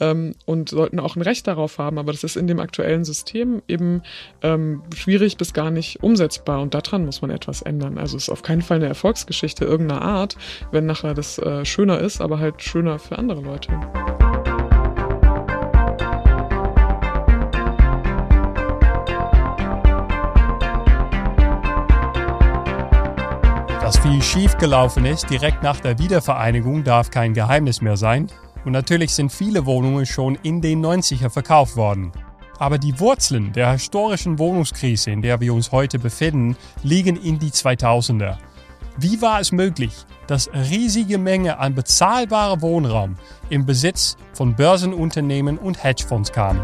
ähm, 0.00 0.34
und 0.46 0.68
sollten 0.68 1.00
auch 1.00 1.16
ein 1.16 1.22
Recht 1.22 1.46
darauf 1.46 1.78
haben. 1.78 1.98
Aber 1.98 2.12
das 2.12 2.24
ist 2.24 2.36
in 2.36 2.46
dem 2.46 2.60
aktuellen 2.60 3.04
System 3.04 3.62
eben 3.68 4.02
ähm, 4.42 4.82
schwierig 4.94 5.36
bis 5.36 5.52
gar 5.52 5.70
nicht 5.70 6.02
umsetzbar 6.02 6.60
und 6.60 6.74
daran 6.74 7.04
muss 7.04 7.22
man 7.22 7.30
etwas 7.30 7.62
ändern. 7.62 7.98
Also 7.98 8.16
es 8.16 8.24
ist 8.24 8.30
auf 8.30 8.42
keinen 8.42 8.62
Fall 8.62 8.78
eine 8.78 8.86
Erfolgsgeschichte 8.86 9.64
irgendeiner 9.64 10.02
Art, 10.02 10.36
wenn 10.72 10.86
nachher 10.86 11.14
das 11.14 11.38
äh, 11.38 11.64
schöner 11.64 12.00
ist, 12.00 12.20
aber 12.20 12.38
halt 12.38 12.62
schöner 12.62 12.98
für 12.98 13.18
andere 13.18 13.40
Leute. 13.40 14.39
Viel 24.02 24.22
schiefgelaufen 24.22 25.04
ist 25.04 25.28
direkt 25.28 25.62
nach 25.62 25.78
der 25.78 25.98
Wiedervereinigung 25.98 26.84
darf 26.84 27.10
kein 27.10 27.34
Geheimnis 27.34 27.82
mehr 27.82 27.98
sein. 27.98 28.28
Und 28.64 28.72
natürlich 28.72 29.14
sind 29.14 29.30
viele 29.30 29.66
Wohnungen 29.66 30.06
schon 30.06 30.36
in 30.42 30.62
den 30.62 30.84
90er 30.84 31.28
verkauft 31.28 31.76
worden. 31.76 32.10
Aber 32.58 32.78
die 32.78 32.98
Wurzeln 32.98 33.52
der 33.52 33.72
historischen 33.72 34.38
Wohnungskrise, 34.38 35.10
in 35.10 35.20
der 35.20 35.40
wir 35.40 35.52
uns 35.52 35.70
heute 35.70 35.98
befinden, 35.98 36.56
liegen 36.82 37.16
in 37.16 37.38
die 37.38 37.50
2000er. 37.50 38.38
Wie 38.96 39.20
war 39.20 39.40
es 39.40 39.52
möglich, 39.52 39.92
dass 40.26 40.50
riesige 40.52 41.18
Menge 41.18 41.58
an 41.58 41.74
bezahlbarem 41.74 42.62
Wohnraum 42.62 43.16
im 43.50 43.66
Besitz 43.66 44.16
von 44.32 44.54
Börsenunternehmen 44.54 45.58
und 45.58 45.82
Hedgefonds 45.84 46.32
kamen? 46.32 46.60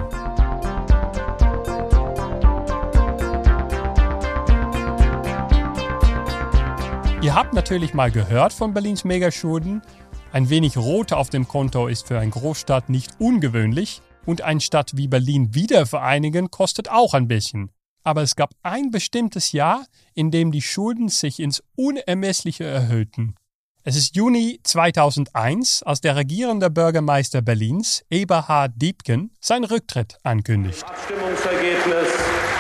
Ihr 7.26 7.34
habt 7.34 7.54
natürlich 7.54 7.92
mal 7.92 8.12
gehört 8.12 8.52
von 8.52 8.72
Berlins 8.72 9.02
Megaschulden. 9.02 9.82
Ein 10.30 10.48
wenig 10.48 10.76
Rot 10.76 11.12
auf 11.12 11.28
dem 11.28 11.48
Konto 11.48 11.88
ist 11.88 12.06
für 12.06 12.20
eine 12.20 12.30
Großstadt 12.30 12.88
nicht 12.88 13.16
ungewöhnlich 13.18 14.00
und 14.26 14.42
eine 14.42 14.60
Stadt 14.60 14.92
wie 14.94 15.08
Berlin 15.08 15.52
wiedervereinigen 15.52 16.52
kostet 16.52 16.88
auch 16.88 17.14
ein 17.14 17.26
bisschen. 17.26 17.72
Aber 18.04 18.22
es 18.22 18.36
gab 18.36 18.50
ein 18.62 18.92
bestimmtes 18.92 19.50
Jahr, 19.50 19.86
in 20.14 20.30
dem 20.30 20.52
die 20.52 20.62
Schulden 20.62 21.08
sich 21.08 21.40
ins 21.40 21.64
Unermessliche 21.74 22.62
erhöhten. 22.62 23.34
Es 23.82 23.96
ist 23.96 24.14
Juni 24.14 24.60
2001, 24.62 25.82
als 25.82 26.00
der 26.00 26.14
regierende 26.14 26.70
Bürgermeister 26.70 27.42
Berlins, 27.42 28.04
Eberhard 28.08 28.70
Diebken, 28.76 29.32
seinen 29.40 29.64
Rücktritt 29.64 30.16
ankündigt. 30.22 30.84
Abstimmungsergebnis 30.84 32.06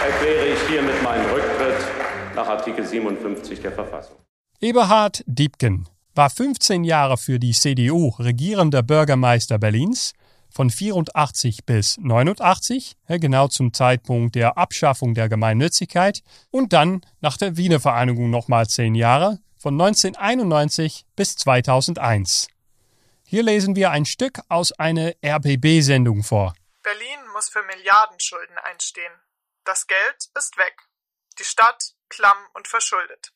erkläre 0.04 0.46
ich 0.48 0.68
hiermit 0.68 1.00
meinen 1.04 1.30
Rücktritt 1.30 1.86
nach 2.34 2.48
Artikel 2.48 2.84
57 2.84 3.60
der 3.60 3.70
Verfassung. 3.70 4.16
Eberhard 4.60 5.22
Diebken 5.26 5.86
war 6.14 6.30
15 6.30 6.82
Jahre 6.82 7.18
für 7.18 7.38
die 7.38 7.52
CDU 7.52 8.14
regierender 8.18 8.82
Bürgermeister 8.82 9.58
Berlins 9.58 10.14
von 10.48 10.70
84 10.70 11.66
bis 11.66 11.98
89, 11.98 12.96
genau 13.06 13.48
zum 13.48 13.74
Zeitpunkt 13.74 14.34
der 14.34 14.56
Abschaffung 14.56 15.12
der 15.12 15.28
Gemeinnützigkeit, 15.28 16.22
und 16.50 16.72
dann 16.72 17.02
nach 17.20 17.36
der 17.36 17.58
Wiener 17.58 17.80
Vereinigung 17.80 18.30
nochmal 18.30 18.66
10 18.66 18.94
Jahre, 18.94 19.40
von 19.58 19.74
1991 19.74 21.04
bis 21.16 21.36
2001. 21.36 22.48
Hier 23.26 23.42
lesen 23.42 23.76
wir 23.76 23.90
ein 23.90 24.06
Stück 24.06 24.40
aus 24.48 24.72
einer 24.72 25.12
RBB-Sendung 25.22 26.22
vor. 26.22 26.54
Berlin 26.82 27.18
muss 27.34 27.50
für 27.50 27.62
Milliardenschulden 27.62 28.56
einstehen. 28.56 29.12
Das 29.64 29.86
Geld 29.86 30.30
ist 30.34 30.56
weg. 30.56 30.76
Die 31.38 31.44
Stadt 31.44 31.92
klamm 32.08 32.38
und 32.54 32.68
verschuldet. 32.68 33.35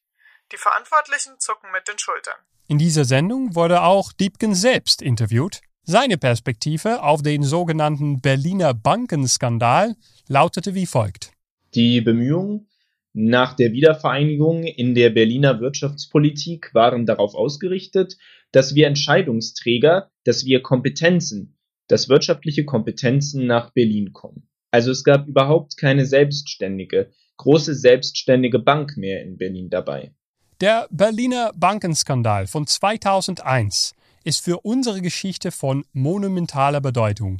Die 0.52 0.56
Verantwortlichen 0.56 1.38
zucken 1.38 1.70
mit 1.72 1.86
den 1.86 1.98
Schultern. 1.98 2.34
In 2.66 2.78
dieser 2.78 3.04
Sendung 3.04 3.54
wurde 3.54 3.82
auch 3.82 4.12
Diebken 4.12 4.54
selbst 4.54 5.00
interviewt. 5.00 5.60
Seine 5.84 6.18
Perspektive 6.18 7.02
auf 7.02 7.22
den 7.22 7.42
sogenannten 7.42 8.20
Berliner 8.20 8.74
Bankenskandal 8.74 9.94
lautete 10.28 10.74
wie 10.74 10.86
folgt. 10.86 11.32
Die 11.74 12.00
Bemühungen 12.00 12.68
nach 13.12 13.54
der 13.54 13.72
Wiedervereinigung 13.72 14.64
in 14.64 14.94
der 14.94 15.10
Berliner 15.10 15.60
Wirtschaftspolitik 15.60 16.74
waren 16.74 17.06
darauf 17.06 17.34
ausgerichtet, 17.34 18.16
dass 18.52 18.74
wir 18.74 18.86
Entscheidungsträger, 18.86 20.10
dass 20.24 20.44
wir 20.44 20.62
Kompetenzen, 20.62 21.58
dass 21.88 22.08
wirtschaftliche 22.08 22.64
Kompetenzen 22.64 23.46
nach 23.46 23.72
Berlin 23.72 24.12
kommen. 24.12 24.48
Also 24.70 24.90
es 24.90 25.02
gab 25.02 25.26
überhaupt 25.26 25.76
keine 25.76 26.06
selbstständige, 26.06 27.10
große 27.36 27.74
selbstständige 27.74 28.58
Bank 28.58 28.96
mehr 28.96 29.22
in 29.22 29.38
Berlin 29.38 29.70
dabei. 29.70 30.12
Der 30.60 30.88
Berliner 30.90 31.52
Bankenskandal 31.56 32.46
von 32.46 32.66
2001 32.66 33.94
ist 34.24 34.44
für 34.44 34.58
unsere 34.60 35.00
Geschichte 35.00 35.52
von 35.52 35.86
monumentaler 35.94 36.82
Bedeutung. 36.82 37.38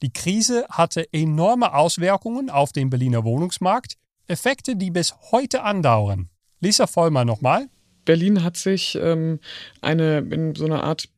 Die 0.00 0.10
Krise 0.10 0.64
hatte 0.70 1.06
enorme 1.12 1.74
Auswirkungen 1.74 2.48
auf 2.48 2.72
den 2.72 2.88
Berliner 2.88 3.22
Wohnungsmarkt, 3.22 3.98
Effekte, 4.28 4.76
die 4.76 4.90
bis 4.90 5.14
heute 5.30 5.62
andauern. 5.62 6.30
Lisa 6.60 6.86
Vollmer 6.86 7.26
nochmal. 7.26 7.68
Berlin 8.06 8.42
hat 8.42 8.56
sich 8.56 8.94
ähm, 8.94 9.40
eine 9.82 10.20
in 10.20 10.54
so 10.54 10.64
einer 10.64 10.84
Art 10.84 11.10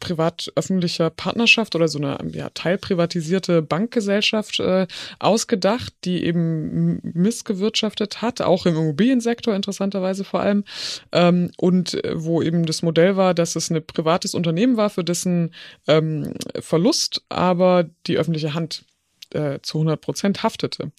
privat-öffentlicher 0.00 1.10
Partnerschaft 1.10 1.74
oder 1.74 1.88
so 1.88 1.98
eine 1.98 2.18
ja, 2.32 2.50
teilprivatisierte 2.50 3.62
Bankgesellschaft 3.62 4.60
äh, 4.60 4.86
ausgedacht, 5.18 5.92
die 6.04 6.24
eben 6.24 7.00
missgewirtschaftet 7.02 8.22
hat, 8.22 8.40
auch 8.40 8.66
im 8.66 8.76
Immobiliensektor 8.76 9.54
interessanterweise 9.54 10.24
vor 10.24 10.40
allem, 10.40 10.64
ähm, 11.12 11.50
und 11.56 12.02
äh, 12.04 12.12
wo 12.14 12.42
eben 12.42 12.66
das 12.66 12.82
Modell 12.82 13.16
war, 13.16 13.34
dass 13.34 13.56
es 13.56 13.70
ein 13.70 13.84
privates 13.84 14.34
Unternehmen 14.34 14.76
war, 14.76 14.90
für 14.90 15.04
dessen 15.04 15.54
ähm, 15.86 16.34
Verlust 16.58 17.22
aber 17.28 17.88
die 18.06 18.16
öffentliche 18.16 18.54
Hand 18.54 18.84
äh, 19.30 19.58
zu 19.62 19.78
100 19.78 20.00
Prozent 20.00 20.42
haftete. 20.42 20.92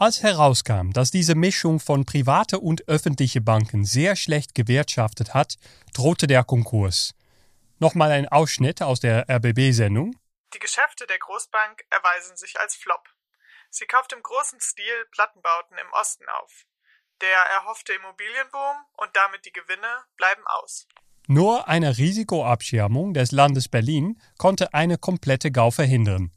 Als 0.00 0.22
herauskam, 0.22 0.92
dass 0.92 1.10
diese 1.10 1.34
Mischung 1.34 1.80
von 1.80 2.04
private 2.04 2.60
und 2.60 2.86
öffentliche 2.86 3.40
Banken 3.40 3.84
sehr 3.84 4.14
schlecht 4.14 4.54
gewirtschaftet 4.54 5.34
hat, 5.34 5.56
drohte 5.92 6.28
der 6.28 6.44
Konkurs. 6.44 7.14
Nochmal 7.80 8.10
ein 8.10 8.28
Ausschnitt 8.28 8.82
aus 8.82 9.00
der 9.00 9.28
RBB-Sendung. 9.28 10.18
Die 10.52 10.58
Geschäfte 10.58 11.06
der 11.06 11.18
Großbank 11.18 11.84
erweisen 11.90 12.36
sich 12.36 12.58
als 12.58 12.74
Flop. 12.74 13.08
Sie 13.70 13.86
kauft 13.86 14.12
im 14.12 14.22
großen 14.22 14.60
Stil 14.60 15.06
Plattenbauten 15.12 15.78
im 15.78 15.92
Osten 15.92 16.24
auf. 16.40 16.66
Der 17.20 17.38
erhoffte 17.56 17.92
Immobilienboom 17.92 18.76
und 18.96 19.10
damit 19.14 19.44
die 19.44 19.52
Gewinne 19.52 20.04
bleiben 20.16 20.42
aus. 20.46 20.86
Nur 21.28 21.68
eine 21.68 21.98
Risikoabschirmung 21.98 23.12
des 23.12 23.32
Landes 23.32 23.68
Berlin 23.68 24.20
konnte 24.38 24.72
eine 24.74 24.98
komplette 24.98 25.50
GAU 25.52 25.70
verhindern. 25.70 26.32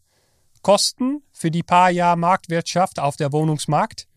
Kosten 0.62 1.24
für 1.34 1.50
die 1.50 1.64
paar 1.64 1.90
Jahre 1.90 2.18
Marktwirtschaft 2.18 3.00
auf 3.00 3.16
der 3.16 3.32
Wohnungsmarkt 3.32 4.08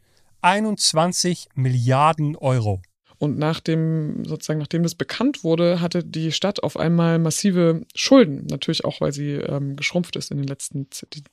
21 0.42 1.48
Milliarden 1.54 2.36
Euro. 2.36 2.82
Und 3.18 3.38
nach 3.38 3.60
dem, 3.60 4.24
sozusagen, 4.24 4.58
nachdem 4.58 4.82
das 4.82 4.94
bekannt 4.94 5.44
wurde, 5.44 5.80
hatte 5.80 6.02
die 6.04 6.32
Stadt 6.32 6.62
auf 6.62 6.76
einmal 6.76 7.18
massive 7.18 7.82
Schulden. 7.94 8.46
Natürlich 8.50 8.84
auch, 8.84 9.00
weil 9.00 9.12
sie 9.12 9.32
ähm, 9.32 9.76
geschrumpft 9.76 10.16
ist 10.16 10.30
in 10.30 10.38
den 10.38 10.46
letzten 10.46 10.88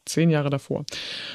zehn 0.05 0.29
Jahre 0.29 0.49
davor. 0.49 0.85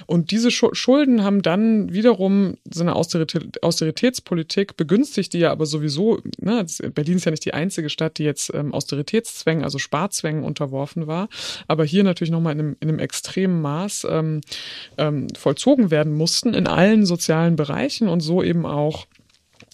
Und 0.07 0.31
diese 0.31 0.51
Schulden 0.51 1.25
haben 1.25 1.43
dann 1.43 1.93
wiederum 1.93 2.57
so 2.73 2.83
eine 2.83 2.95
Austeritätspolitik 2.95 4.77
begünstigt, 4.77 5.33
die 5.33 5.41
ja 5.41 5.51
aber 5.51 5.67
sowieso, 5.67 6.21
ne, 6.39 6.65
Berlin 6.95 7.17
ist 7.17 7.25
ja 7.25 7.31
nicht 7.31 7.45
die 7.45 7.55
einzige 7.55 7.91
Stadt, 7.91 8.19
die 8.19 8.25
jetzt 8.25 8.53
ähm, 8.55 8.73
Austeritätszwängen, 8.73 9.65
also 9.65 9.79
Sparzwängen 9.79 10.45
unterworfen 10.45 11.07
war, 11.07 11.29
aber 11.67 11.85
hier 11.85 12.05
natürlich 12.05 12.31
nochmal 12.31 12.53
in 12.55 12.61
einem, 12.61 12.77
in 12.81 12.89
einem 12.89 12.99
extremen 12.99 13.61
Maß 13.61 14.07
ähm, 14.11 14.41
ähm, 14.99 15.29
vollzogen 15.37 15.91
werden 15.91 16.15
mussten 16.15 16.55
in 16.55 16.67
allen 16.67 17.07
sozialen 17.07 17.57
Bereichen 17.57 18.09
und 18.09 18.21
so 18.21 18.43
eben 18.43 18.67
auch 18.67 19.07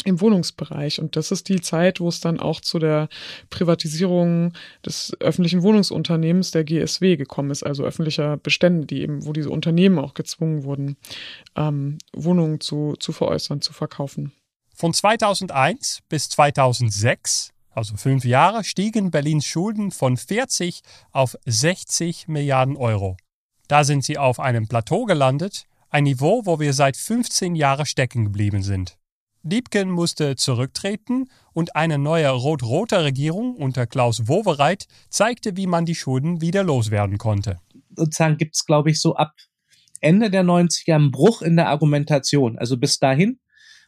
im 0.05 0.21
Wohnungsbereich. 0.21 1.01
Und 1.01 1.17
das 1.17 1.31
ist 1.31 1.49
die 1.49 1.61
Zeit, 1.61 2.01
wo 2.01 2.09
es 2.09 2.21
dann 2.21 2.41
auch 2.41 2.61
zu 2.61 2.79
der 2.79 3.09
Privatisierung 3.51 4.53
des 4.85 5.17
öffentlichen 5.21 5.63
Wohnungsunternehmens 5.63 6.51
der 6.51 6.65
GSW 6.65 7.17
gekommen 7.17 7.51
ist, 7.51 7.63
also 7.63 7.85
öffentlicher 7.85 8.37
Bestände, 8.37 8.87
die 8.87 9.03
eben, 9.03 9.25
wo 9.27 9.33
diese 9.33 9.51
Unternehmen 9.51 9.99
auch 9.99 10.15
gezwungen 10.15 10.65
wurden, 10.65 10.97
ähm, 11.57 11.99
Wohnungen 12.13 12.61
zu, 12.61 12.95
zu 12.99 13.13
veräußern, 13.13 13.61
zu 13.61 13.73
verkaufen. 13.73 14.33
Von 14.75 14.95
2001 14.95 16.01
bis 16.09 16.29
2006, 16.31 17.51
also 17.71 17.97
fünf 17.97 18.25
Jahre, 18.25 18.65
stiegen 18.65 19.11
Berlins 19.11 19.47
Schulden 19.47 19.91
von 19.91 20.17
40 20.17 20.83
auf 21.13 21.37
60 21.45 22.29
Milliarden 22.29 22.77
Euro. 22.77 23.17
Da 23.69 23.85
sind 23.85 24.05
sie 24.05 24.19
auf 24.19 24.41
einem 24.41 24.69
Plateau 24.69 25.05
gelandet, 25.05 25.67
ein 25.89 26.05
Niveau, 26.05 26.47
wo 26.47 26.59
wir 26.59 26.73
seit 26.73 26.97
15 26.97 27.55
Jahren 27.55 27.87
stecken 27.87 28.25
geblieben 28.25 28.63
sind. 28.63 28.97
Liebken 29.43 29.91
musste 29.91 30.37
zurücktreten 30.37 31.29
und 31.53 31.75
eine 31.75 31.99
neue 31.99 32.29
rot-rote 32.31 33.03
Regierung 33.03 33.57
unter 33.57 33.87
Klaus 33.87 34.29
Wowereit 34.29 34.87
zeigte, 35.09 35.57
wie 35.57 35.67
man 35.67 35.85
die 35.85 35.95
Schulden 35.95 36.41
wieder 36.41 36.63
loswerden 36.63 37.19
konnte. 37.19 37.61
Sozusagen 37.95 38.37
gibt 38.37 38.55
es, 38.55 38.65
glaube 38.65 38.91
ich, 38.91 39.01
so 39.01 39.17
ab 39.17 39.35
Ende 40.01 40.31
der 40.31 40.45
90er 40.45 40.95
einen 40.95 41.11
Bruch 41.11 41.43
in 41.43 41.57
der 41.57 41.69
Argumentation. 41.69 42.59
Also 42.59 42.77
bis 42.77 42.99
dahin 42.99 43.41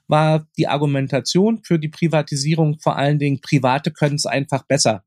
war 0.06 0.46
die 0.56 0.68
Argumentation 0.68 1.62
für 1.62 1.78
die 1.78 1.88
Privatisierung 1.88 2.78
vor 2.78 2.96
allen 2.96 3.18
Dingen, 3.18 3.40
Private 3.40 3.90
können 3.90 4.16
es 4.16 4.26
einfach 4.26 4.64
besser. 4.64 5.04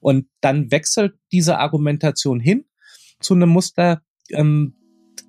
Und 0.00 0.28
dann 0.40 0.70
wechselt 0.70 1.14
diese 1.32 1.58
Argumentation 1.58 2.40
hin 2.40 2.64
zu 3.20 3.34
einem 3.34 3.48
Muster, 3.48 4.02
ähm, 4.30 4.76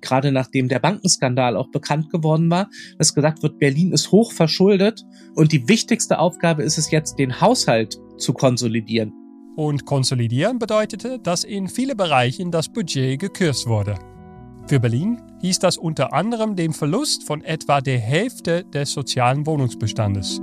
gerade 0.00 0.32
nachdem 0.32 0.68
der 0.68 0.78
Bankenskandal 0.78 1.56
auch 1.56 1.70
bekannt 1.70 2.10
geworden 2.10 2.50
war, 2.50 2.68
dass 2.98 3.14
gesagt 3.14 3.42
wird, 3.42 3.58
Berlin 3.58 3.92
ist 3.92 4.12
hoch 4.12 4.32
verschuldet 4.32 5.04
und 5.34 5.52
die 5.52 5.68
wichtigste 5.68 6.18
Aufgabe 6.18 6.62
ist 6.62 6.78
es 6.78 6.90
jetzt, 6.90 7.18
den 7.18 7.40
Haushalt 7.40 7.98
zu 8.16 8.32
konsolidieren. 8.32 9.12
Und 9.56 9.86
konsolidieren 9.86 10.58
bedeutete, 10.58 11.18
dass 11.18 11.44
in 11.44 11.68
viele 11.68 11.96
Bereichen 11.96 12.50
das 12.50 12.68
Budget 12.68 13.18
gekürzt 13.18 13.66
wurde. 13.66 13.96
Für 14.68 14.80
Berlin 14.80 15.20
hieß 15.40 15.58
das 15.60 15.78
unter 15.78 16.12
anderem 16.12 16.54
den 16.54 16.72
Verlust 16.72 17.24
von 17.24 17.42
etwa 17.42 17.80
der 17.80 17.98
Hälfte 17.98 18.64
des 18.64 18.92
sozialen 18.92 19.46
Wohnungsbestandes. 19.46 20.40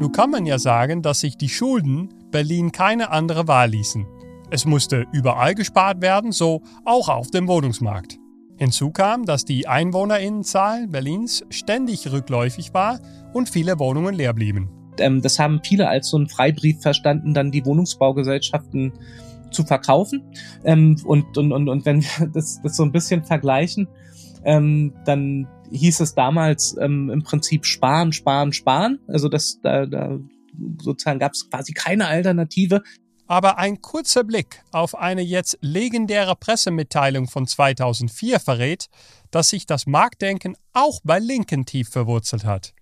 Nun 0.00 0.12
kann 0.12 0.30
man 0.30 0.46
ja 0.46 0.58
sagen, 0.58 1.02
dass 1.02 1.20
sich 1.20 1.36
die 1.36 1.48
Schulden 1.48 2.08
Berlin 2.30 2.72
keine 2.72 3.10
andere 3.10 3.48
Wahl 3.48 3.70
ließen. 3.70 4.06
Es 4.52 4.64
musste 4.64 5.06
überall 5.12 5.54
gespart 5.54 6.02
werden, 6.02 6.32
so 6.32 6.62
auch 6.84 7.08
auf 7.08 7.30
dem 7.30 7.46
Wohnungsmarkt. 7.46 8.18
Hinzu 8.58 8.90
kam, 8.90 9.24
dass 9.24 9.44
die 9.44 9.68
Einwohnerinnenzahl 9.68 10.88
Berlins 10.88 11.44
ständig 11.50 12.10
rückläufig 12.10 12.74
war 12.74 12.98
und 13.32 13.48
viele 13.48 13.78
Wohnungen 13.78 14.12
leer 14.12 14.34
blieben. 14.34 14.68
Ähm, 14.98 15.22
das 15.22 15.38
haben 15.38 15.60
viele 15.64 15.88
als 15.88 16.08
so 16.08 16.16
einen 16.16 16.28
Freibrief 16.28 16.82
verstanden, 16.82 17.32
dann 17.32 17.52
die 17.52 17.64
Wohnungsbaugesellschaften 17.64 18.92
zu 19.52 19.62
verkaufen. 19.62 20.24
Ähm, 20.64 20.96
und, 21.04 21.38
und, 21.38 21.52
und, 21.52 21.68
und 21.68 21.86
wenn 21.86 22.02
wir 22.02 22.26
das, 22.34 22.60
das 22.60 22.76
so 22.76 22.82
ein 22.82 22.90
bisschen 22.90 23.22
vergleichen, 23.22 23.86
ähm, 24.44 24.94
dann 25.04 25.46
hieß 25.70 26.00
es 26.00 26.16
damals 26.16 26.72
im 26.72 27.22
Prinzip 27.22 27.64
sparen, 27.64 28.12
sparen, 28.12 28.52
sparen. 28.52 28.98
Also 29.06 29.28
das, 29.28 29.60
da, 29.62 29.86
da 29.86 30.18
sozusagen 30.82 31.20
gab 31.20 31.34
es 31.34 31.48
quasi 31.48 31.72
keine 31.72 32.08
Alternative. 32.08 32.82
Aber 33.30 33.58
ein 33.58 33.80
kurzer 33.80 34.24
Blick 34.24 34.60
auf 34.72 34.96
eine 34.96 35.22
jetzt 35.22 35.56
legendäre 35.60 36.34
Pressemitteilung 36.34 37.28
von 37.28 37.46
2004 37.46 38.40
verrät, 38.40 38.88
dass 39.30 39.50
sich 39.50 39.66
das 39.66 39.86
Marktdenken 39.86 40.56
auch 40.72 40.98
bei 41.04 41.20
Linken 41.20 41.64
tief 41.64 41.92
verwurzelt 41.92 42.44
hat. 42.44 42.74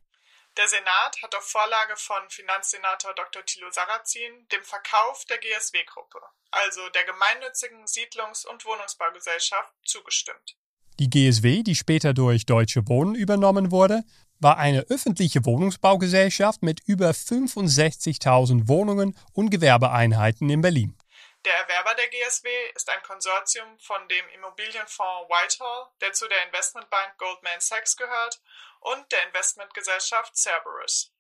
Der 0.57 0.67
Senat 0.67 1.23
hat 1.23 1.35
auf 1.35 1.45
Vorlage 1.45 1.97
von 1.97 2.31
Finanzsenator 2.31 3.15
Dr. 3.15 3.45
Thilo 3.45 3.71
Sarrazin 3.71 4.49
dem 4.51 4.65
Verkauf 4.65 5.27
der 5.27 5.37
GSW-Gruppe, 5.37 6.19
also 6.51 6.81
der 6.95 7.05
gemeinnützigen 7.05 7.85
Siedlungs- 7.85 8.47
und 8.47 8.65
Wohnungsbaugesellschaft, 8.65 9.71
zugestimmt. 9.85 10.57
Die 10.99 11.11
GSW, 11.11 11.63
die 11.63 11.75
später 11.75 12.15
durch 12.15 12.47
Deutsche 12.47 12.89
Wohnen 12.89 13.15
übernommen 13.15 13.71
wurde, 13.71 14.03
war 14.41 14.59
eine 14.59 14.83
öffentliche 14.89 15.45
Wohnungsbaugesellschaft 15.45 16.63
mit 16.63 16.81
über 16.87 17.11
65.000 17.11 18.69
Wohnungen 18.69 19.17
und 19.33 19.51
Gewerbeeinheiten 19.51 20.49
in 20.51 20.61
Berlin. 20.61 20.97
Der 21.45 21.55
Erwerber 21.55 21.95
der 21.95 22.09
GSW 22.09 22.49
ist 22.75 22.91
ein 22.91 23.03
Konsortium 23.03 23.79
von 23.79 23.97
dem 24.09 24.25
Immobilienfonds 24.35 25.29
Whitehall, 25.29 25.87
der 26.01 26.13
zu 26.13 26.27
der 26.29 26.47
Investmentbank 26.47 27.17
Goldman 27.17 27.61
Sachs 27.61 27.97
gehört, 27.97 28.41
und 28.81 29.11
der 29.11 29.27
Investmentgesellschaft 29.29 30.37
Cerberus. 30.37 31.11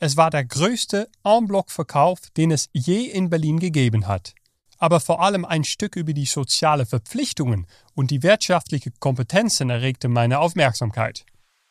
Es 0.00 0.16
war 0.16 0.30
der 0.30 0.44
größte 0.44 1.10
En-Bloc-Verkauf, 1.24 2.20
den 2.36 2.50
es 2.50 2.68
je 2.72 3.06
in 3.06 3.30
Berlin 3.30 3.58
gegeben 3.58 4.06
hat. 4.06 4.34
Aber 4.78 5.00
vor 5.00 5.20
allem 5.20 5.44
ein 5.44 5.64
Stück 5.64 5.96
über 5.96 6.12
die 6.12 6.26
soziale 6.26 6.86
Verpflichtungen 6.86 7.66
und 7.94 8.12
die 8.12 8.22
wirtschaftliche 8.22 8.92
Kompetenzen 9.00 9.70
erregte 9.70 10.08
meine 10.08 10.38
Aufmerksamkeit. 10.38 11.24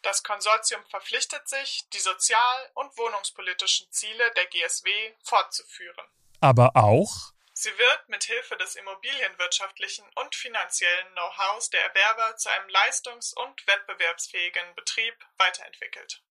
Das 0.08 0.24
Konsortium 0.24 0.80
verpflichtet 0.90 1.50
sich, 1.50 1.84
die 1.92 2.00
sozial- 2.00 2.70
und 2.76 2.98
wohnungspolitischen 2.98 3.92
Ziele 3.92 4.32
der 4.38 4.46
GSW 4.46 4.90
fortzuführen. 5.22 6.08
Aber 6.40 6.78
auch 6.78 7.34
Sie 7.52 7.78
wird 7.78 8.08
mit 8.08 8.24
Hilfe 8.24 8.56
des 8.56 8.78
immobilienwirtschaftlichen 8.78 10.06
und 10.16 10.34
finanziellen 10.34 11.08
Know-hows 11.12 11.72
der 11.72 11.82
Erwerber 11.82 12.38
zu 12.38 12.48
einem 12.50 12.70
leistungs- 12.70 13.34
und 13.34 13.68
wettbewerbsfähigen 13.68 14.76
Betrieb 14.78 15.14
weiterentwickelt. 15.40 16.24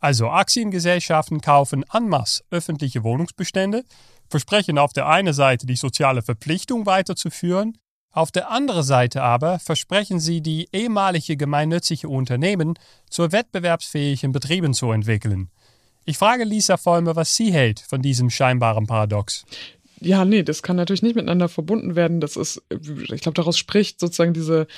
Also 0.00 0.30
Aktiengesellschaften 0.30 1.40
kaufen 1.40 1.84
en 1.92 2.08
masse 2.08 2.44
öffentliche 2.52 3.02
Wohnungsbestände, 3.02 3.84
versprechen 4.30 4.78
auf 4.78 4.92
der 4.92 5.08
einen 5.08 5.34
Seite 5.34 5.66
die 5.66 5.74
soziale 5.74 6.22
Verpflichtung 6.22 6.86
weiterzuführen, 6.86 7.80
auf 8.14 8.30
der 8.30 8.48
anderen 8.50 8.84
Seite 8.84 9.22
aber 9.22 9.58
versprechen 9.58 10.20
sie, 10.20 10.40
die 10.40 10.68
ehemalige 10.72 11.36
gemeinnützige 11.36 12.08
Unternehmen 12.08 12.74
zu 13.10 13.32
wettbewerbsfähigen 13.32 14.30
Betrieben 14.30 14.72
zu 14.72 14.92
entwickeln. 14.92 15.50
Ich 16.04 16.16
frage 16.16 16.44
Lisa 16.44 16.76
Vollmer, 16.76 17.16
was 17.16 17.34
sie 17.34 17.52
hält 17.52 17.80
von 17.80 18.02
diesem 18.02 18.30
scheinbaren 18.30 18.86
Paradox. 18.86 19.44
Ja, 20.00 20.24
nee, 20.24 20.44
das 20.44 20.62
kann 20.62 20.76
natürlich 20.76 21.02
nicht 21.02 21.16
miteinander 21.16 21.48
verbunden 21.48 21.96
werden. 21.96 22.20
Das 22.20 22.36
ist, 22.36 22.62
ich 22.70 23.20
glaube, 23.20 23.34
daraus 23.34 23.58
spricht 23.58 23.98
sozusagen 23.98 24.32
diese 24.32 24.68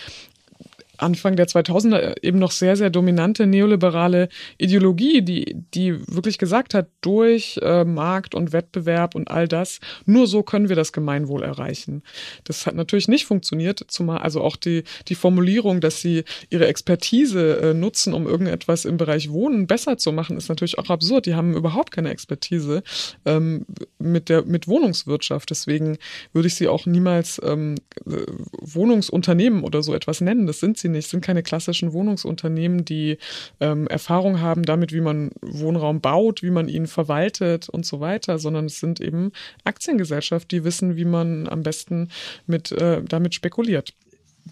Anfang 0.98 1.36
der 1.36 1.46
2000er 1.46 2.22
eben 2.22 2.38
noch 2.38 2.50
sehr, 2.50 2.76
sehr 2.76 2.90
dominante 2.90 3.46
neoliberale 3.46 4.28
Ideologie, 4.58 5.22
die, 5.22 5.56
die 5.74 5.98
wirklich 6.08 6.38
gesagt 6.38 6.74
hat, 6.74 6.88
durch 7.00 7.58
äh, 7.62 7.84
Markt 7.84 8.34
und 8.34 8.52
Wettbewerb 8.52 9.14
und 9.14 9.30
all 9.30 9.48
das, 9.48 9.80
nur 10.04 10.26
so 10.26 10.42
können 10.42 10.68
wir 10.68 10.76
das 10.76 10.92
Gemeinwohl 10.92 11.42
erreichen. 11.42 12.02
Das 12.44 12.66
hat 12.66 12.74
natürlich 12.74 13.08
nicht 13.08 13.26
funktioniert, 13.26 13.84
zumal 13.88 14.18
also 14.18 14.40
auch 14.40 14.56
die, 14.56 14.84
die 15.08 15.14
Formulierung, 15.14 15.80
dass 15.80 16.00
sie 16.00 16.24
ihre 16.50 16.66
Expertise 16.66 17.60
äh, 17.60 17.74
nutzen, 17.74 18.14
um 18.14 18.26
irgendetwas 18.26 18.84
im 18.84 18.96
Bereich 18.96 19.30
Wohnen 19.30 19.66
besser 19.66 19.98
zu 19.98 20.12
machen, 20.12 20.36
ist 20.36 20.48
natürlich 20.48 20.78
auch 20.78 20.90
absurd. 20.90 21.26
Die 21.26 21.34
haben 21.34 21.54
überhaupt 21.54 21.92
keine 21.92 22.10
Expertise 22.10 22.82
ähm, 23.24 23.66
mit 23.98 24.28
der 24.28 24.44
mit 24.44 24.68
Wohnungswirtschaft. 24.68 25.50
Deswegen 25.50 25.98
würde 26.32 26.48
ich 26.48 26.54
sie 26.54 26.68
auch 26.68 26.86
niemals 26.86 27.40
ähm, 27.44 27.76
Wohnungsunternehmen 28.04 29.62
oder 29.62 29.82
so 29.82 29.94
etwas 29.94 30.20
nennen. 30.20 30.46
Das 30.46 30.60
sind 30.60 30.78
sie 30.78 30.85
sie 30.86 30.92
nicht, 30.92 31.08
sind 31.08 31.20
keine 31.24 31.42
klassischen 31.42 31.92
Wohnungsunternehmen, 31.92 32.84
die 32.84 33.18
ähm, 33.60 33.86
Erfahrung 33.88 34.40
haben 34.40 34.62
damit, 34.62 34.92
wie 34.92 35.00
man 35.00 35.30
Wohnraum 35.42 36.00
baut, 36.00 36.42
wie 36.42 36.50
man 36.50 36.68
ihn 36.68 36.86
verwaltet 36.86 37.68
und 37.68 37.84
so 37.84 38.00
weiter, 38.00 38.38
sondern 38.38 38.66
es 38.66 38.80
sind 38.80 39.00
eben 39.00 39.32
Aktiengesellschaften, 39.64 40.48
die 40.48 40.64
wissen, 40.64 40.96
wie 40.96 41.04
man 41.04 41.48
am 41.48 41.62
besten 41.62 42.08
mit, 42.46 42.72
äh, 42.72 43.02
damit 43.02 43.34
spekuliert. 43.34 43.94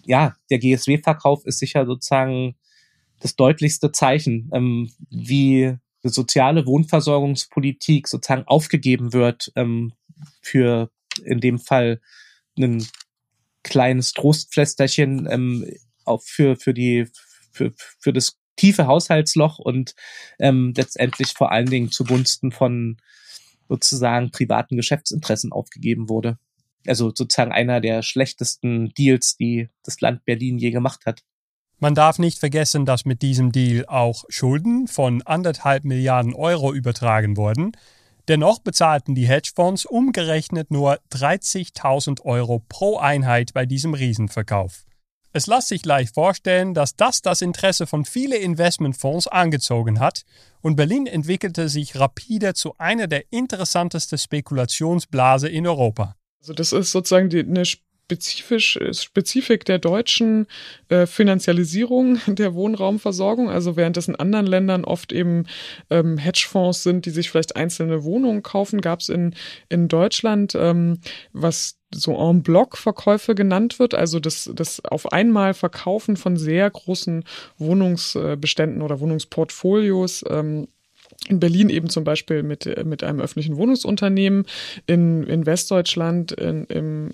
Ja, 0.03 0.35
der 0.49 0.59
GSW-Verkauf 0.59 1.45
ist 1.45 1.59
sicher 1.59 1.85
sozusagen 1.85 2.55
das 3.19 3.35
deutlichste 3.35 3.91
Zeichen, 3.91 4.49
ähm, 4.53 4.91
wie 5.09 5.77
soziale 6.03 6.67
Wohnversorgungspolitik 6.67 8.07
sozusagen 8.07 8.43
aufgegeben 8.45 9.13
wird 9.13 9.51
ähm, 9.55 9.93
für 10.41 10.91
in 11.23 11.39
dem 11.39 11.59
Fall 11.59 12.01
ein 12.57 12.85
kleines 13.63 14.13
Trostpflästerchen 14.13 15.27
ähm, 15.29 15.65
auch 16.05 16.21
für 16.23 16.55
für 16.55 16.73
die 16.73 17.07
für, 17.51 17.71
für 17.99 18.13
das 18.13 18.37
tiefe 18.55 18.87
Haushaltsloch 18.87 19.59
und 19.59 19.95
ähm, 20.39 20.73
letztendlich 20.75 21.33
vor 21.33 21.51
allen 21.51 21.69
Dingen 21.69 21.91
zugunsten 21.91 22.51
von 22.51 22.97
sozusagen 23.67 24.31
privaten 24.31 24.77
Geschäftsinteressen 24.77 25.51
aufgegeben 25.51 26.09
wurde. 26.09 26.37
Also 26.87 27.11
sozusagen 27.13 27.51
einer 27.51 27.81
der 27.81 28.03
schlechtesten 28.03 28.93
Deals, 28.93 29.37
die 29.37 29.69
das 29.83 29.99
Land 30.01 30.23
Berlin 30.25 30.59
je 30.59 30.71
gemacht 30.71 31.05
hat. 31.05 31.23
Man 31.79 31.95
darf 31.95 32.19
nicht 32.19 32.39
vergessen, 32.39 32.85
dass 32.85 33.05
mit 33.05 33.21
diesem 33.21 33.51
Deal 33.51 33.85
auch 33.87 34.23
Schulden 34.29 34.87
von 34.87 35.21
anderthalb 35.23 35.83
Milliarden 35.83 36.33
Euro 36.33 36.73
übertragen 36.73 37.35
wurden. 37.35 37.73
Dennoch 38.27 38.59
bezahlten 38.59 39.13
die 39.13 39.27
Hedgefonds 39.27 39.85
umgerechnet 39.85 40.71
nur 40.71 40.99
30.000 41.11 42.21
Euro 42.23 42.63
pro 42.69 42.97
Einheit 42.97 43.53
bei 43.53 43.65
diesem 43.65 43.93
Riesenverkauf. 43.93 44.85
Es 45.37 45.47
lässt 45.47 45.67
sich 45.67 45.83
leicht 45.83 46.13
vorstellen, 46.13 46.73
dass 46.73 46.95
das 46.95 47.21
das 47.21 47.41
Interesse 47.41 47.87
von 47.87 48.05
vielen 48.05 48.41
Investmentfonds 48.41 49.27
angezogen 49.27 49.99
hat 49.99 50.21
und 50.61 50.77
Berlin 50.77 51.07
entwickelte 51.07 51.67
sich 51.67 51.99
rapide 51.99 52.53
zu 52.53 52.73
einer 52.77 53.07
der 53.07 53.25
interessantesten 53.31 54.17
Spekulationsblase 54.17 55.49
in 55.49 55.67
Europa. 55.67 56.15
Also 56.39 56.53
das 56.53 56.71
ist 56.71 56.93
sozusagen 56.93 57.27
die, 57.27 57.39
eine 57.39 57.65
spezifisch, 57.65 58.79
Spezifik 58.91 59.65
der 59.65 59.79
deutschen 59.79 60.47
äh, 60.87 61.05
Finanzialisierung 61.05 62.21
der 62.27 62.53
Wohnraumversorgung. 62.53 63.49
Also 63.49 63.75
während 63.75 63.97
es 63.97 64.07
in 64.07 64.15
anderen 64.15 64.45
Ländern 64.45 64.85
oft 64.85 65.11
eben 65.11 65.47
ähm, 65.89 66.17
Hedgefonds 66.17 66.83
sind, 66.83 67.05
die 67.05 67.09
sich 67.09 67.29
vielleicht 67.29 67.57
einzelne 67.57 68.05
Wohnungen 68.05 68.41
kaufen, 68.41 68.79
gab 68.79 69.01
es 69.01 69.09
in, 69.09 69.35
in 69.67 69.89
Deutschland, 69.89 70.55
ähm, 70.55 70.99
was 71.33 71.77
so 71.95 72.15
en 72.17 72.43
bloc 72.43 72.77
Verkäufe 72.77 73.35
genannt 73.35 73.79
wird, 73.79 73.95
also 73.95 74.19
das, 74.19 74.49
das 74.53 74.83
auf 74.85 75.11
einmal 75.11 75.53
Verkaufen 75.53 76.17
von 76.17 76.37
sehr 76.37 76.69
großen 76.69 77.23
Wohnungsbeständen 77.57 78.81
oder 78.81 78.99
Wohnungsportfolios. 78.99 80.23
Ähm, 80.29 80.67
in 81.29 81.39
Berlin 81.39 81.69
eben 81.69 81.89
zum 81.89 82.03
Beispiel 82.03 82.43
mit, 82.43 82.65
mit 82.85 83.03
einem 83.03 83.19
öffentlichen 83.19 83.57
Wohnungsunternehmen, 83.57 84.45
in, 84.85 85.23
in 85.23 85.45
Westdeutschland, 85.45 86.31
in, 86.33 86.65
im 86.65 87.11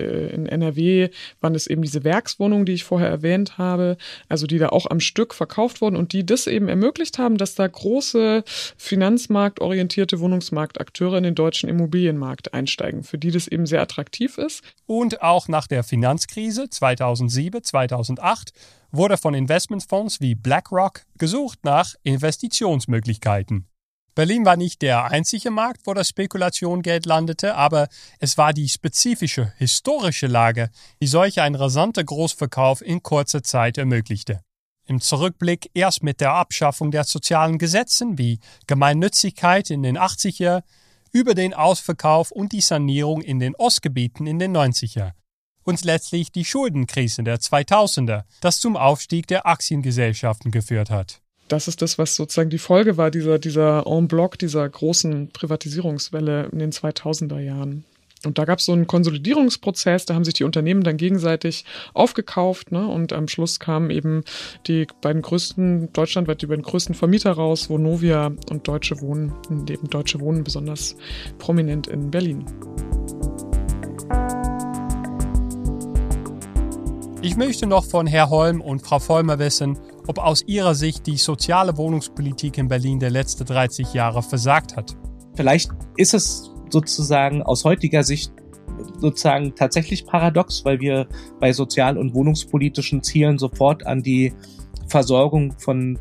in 0.00 0.46
NRW 0.46 1.08
waren 1.40 1.54
es 1.54 1.66
eben 1.66 1.82
diese 1.82 2.04
Werkswohnungen, 2.04 2.66
die 2.66 2.72
ich 2.72 2.84
vorher 2.84 3.08
erwähnt 3.08 3.58
habe, 3.58 3.96
also 4.28 4.46
die 4.46 4.58
da 4.58 4.68
auch 4.70 4.86
am 4.86 5.00
Stück 5.00 5.34
verkauft 5.34 5.80
wurden 5.80 5.96
und 5.96 6.12
die 6.12 6.26
das 6.26 6.46
eben 6.46 6.68
ermöglicht 6.68 7.18
haben, 7.18 7.36
dass 7.36 7.54
da 7.54 7.66
große 7.66 8.44
finanzmarktorientierte 8.76 10.20
Wohnungsmarktakteure 10.20 11.18
in 11.18 11.24
den 11.24 11.34
deutschen 11.34 11.68
Immobilienmarkt 11.68 12.54
einsteigen, 12.54 13.04
für 13.04 13.18
die 13.18 13.30
das 13.30 13.48
eben 13.48 13.66
sehr 13.66 13.82
attraktiv 13.82 14.38
ist. 14.38 14.62
Und 14.86 15.22
auch 15.22 15.48
nach 15.48 15.66
der 15.66 15.84
Finanzkrise 15.84 16.68
2007, 16.68 17.62
2008 17.62 18.52
wurde 18.92 19.16
von 19.16 19.34
Investmentfonds 19.34 20.20
wie 20.20 20.34
BlackRock 20.34 21.02
gesucht 21.18 21.60
nach 21.62 21.94
Investitionsmöglichkeiten. 22.02 23.69
Berlin 24.14 24.44
war 24.44 24.56
nicht 24.56 24.82
der 24.82 25.04
einzige 25.04 25.50
Markt, 25.50 25.86
wo 25.86 25.94
das 25.94 26.08
Spekulationgeld 26.08 27.06
landete, 27.06 27.54
aber 27.54 27.88
es 28.18 28.36
war 28.36 28.52
die 28.52 28.68
spezifische 28.68 29.52
historische 29.56 30.26
Lage, 30.26 30.70
die 31.00 31.06
solch 31.06 31.40
ein 31.40 31.54
rasanter 31.54 32.02
Großverkauf 32.02 32.82
in 32.82 33.02
kurzer 33.02 33.42
Zeit 33.42 33.78
ermöglichte. 33.78 34.40
Im 34.86 35.00
Zurückblick 35.00 35.70
erst 35.74 36.02
mit 36.02 36.20
der 36.20 36.32
Abschaffung 36.32 36.90
der 36.90 37.04
sozialen 37.04 37.58
Gesetzen 37.58 38.18
wie 38.18 38.40
Gemeinnützigkeit 38.66 39.70
in 39.70 39.82
den 39.82 39.96
80er, 39.96 40.62
über 41.12 41.34
den 41.34 41.54
Ausverkauf 41.54 42.30
und 42.30 42.52
die 42.52 42.60
Sanierung 42.60 43.20
in 43.20 43.38
den 43.38 43.54
Ostgebieten 43.56 44.26
in 44.26 44.38
den 44.38 44.56
90er 44.56 45.12
und 45.62 45.84
letztlich 45.84 46.32
die 46.32 46.44
Schuldenkrise 46.44 47.22
der 47.22 47.38
2000er, 47.38 48.24
das 48.40 48.60
zum 48.60 48.76
Aufstieg 48.76 49.26
der 49.26 49.46
Aktiengesellschaften 49.46 50.50
geführt 50.50 50.90
hat 50.90 51.20
das 51.50 51.68
ist 51.68 51.82
das, 51.82 51.98
was 51.98 52.14
sozusagen 52.14 52.50
die 52.50 52.58
Folge 52.58 52.96
war 52.96 53.10
dieser, 53.10 53.38
dieser 53.38 53.86
en 53.86 54.08
bloc, 54.08 54.38
dieser 54.38 54.68
großen 54.68 55.30
Privatisierungswelle 55.32 56.48
in 56.52 56.58
den 56.60 56.70
2000er 56.70 57.40
Jahren. 57.40 57.84
Und 58.24 58.38
da 58.38 58.44
gab 58.44 58.58
es 58.58 58.66
so 58.66 58.72
einen 58.72 58.86
Konsolidierungsprozess, 58.86 60.04
da 60.04 60.14
haben 60.14 60.24
sich 60.24 60.34
die 60.34 60.44
Unternehmen 60.44 60.82
dann 60.82 60.98
gegenseitig 60.98 61.64
aufgekauft, 61.94 62.70
ne? 62.70 62.86
Und 62.86 63.14
am 63.14 63.28
Schluss 63.28 63.60
kamen 63.60 63.88
eben 63.88 64.24
die 64.66 64.86
beiden 65.00 65.22
größten, 65.22 65.90
deutschlandweit 65.94 66.42
die 66.42 66.46
beiden 66.46 66.62
größten 66.62 66.94
Vermieter 66.94 67.32
raus, 67.32 67.70
Vonovia 67.70 68.30
und 68.50 68.68
Deutsche 68.68 69.00
Wohnen, 69.00 69.32
eben 69.68 69.88
Deutsche 69.88 70.20
Wohnen 70.20 70.44
besonders 70.44 70.96
prominent 71.38 71.86
in 71.86 72.10
Berlin. 72.10 72.44
Ich 77.22 77.36
möchte 77.36 77.66
noch 77.66 77.84
von 77.84 78.06
Herr 78.06 78.28
Holm 78.28 78.60
und 78.60 78.80
Frau 78.80 78.98
Vollmer 78.98 79.38
wissen, 79.38 79.78
ob 80.10 80.18
aus 80.18 80.42
Ihrer 80.42 80.74
Sicht 80.74 81.06
die 81.06 81.16
soziale 81.16 81.76
Wohnungspolitik 81.76 82.58
in 82.58 82.66
Berlin 82.66 82.98
der 82.98 83.10
letzten 83.10 83.44
30 83.44 83.94
Jahre 83.94 84.24
versagt 84.24 84.76
hat. 84.76 84.96
Vielleicht 85.36 85.70
ist 85.96 86.14
es 86.14 86.50
sozusagen 86.68 87.44
aus 87.44 87.64
heutiger 87.64 88.02
Sicht 88.02 88.32
sozusagen 88.98 89.54
tatsächlich 89.54 90.06
paradox, 90.06 90.64
weil 90.64 90.80
wir 90.80 91.06
bei 91.38 91.52
sozial- 91.52 91.96
und 91.96 92.12
wohnungspolitischen 92.12 93.04
Zielen 93.04 93.38
sofort 93.38 93.86
an 93.86 94.02
die 94.02 94.32
Versorgung 94.88 95.56
von 95.60 95.96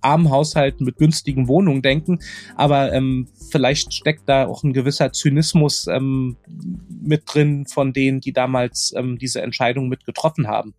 armen 0.00 0.30
Haushalten 0.30 0.84
mit 0.84 0.96
günstigen 0.96 1.46
Wohnungen 1.46 1.82
denken. 1.82 2.18
Aber 2.56 2.92
ähm, 2.92 3.28
vielleicht 3.52 3.94
steckt 3.94 4.28
da 4.28 4.48
auch 4.48 4.64
ein 4.64 4.72
gewisser 4.72 5.12
Zynismus 5.12 5.86
ähm, 5.86 6.36
mit 7.00 7.22
drin 7.26 7.66
von 7.66 7.92
denen, 7.92 8.20
die 8.20 8.32
damals 8.32 8.92
ähm, 8.96 9.18
diese 9.18 9.40
Entscheidung 9.40 9.88
mit 9.88 10.04
getroffen 10.04 10.48
haben 10.48 10.74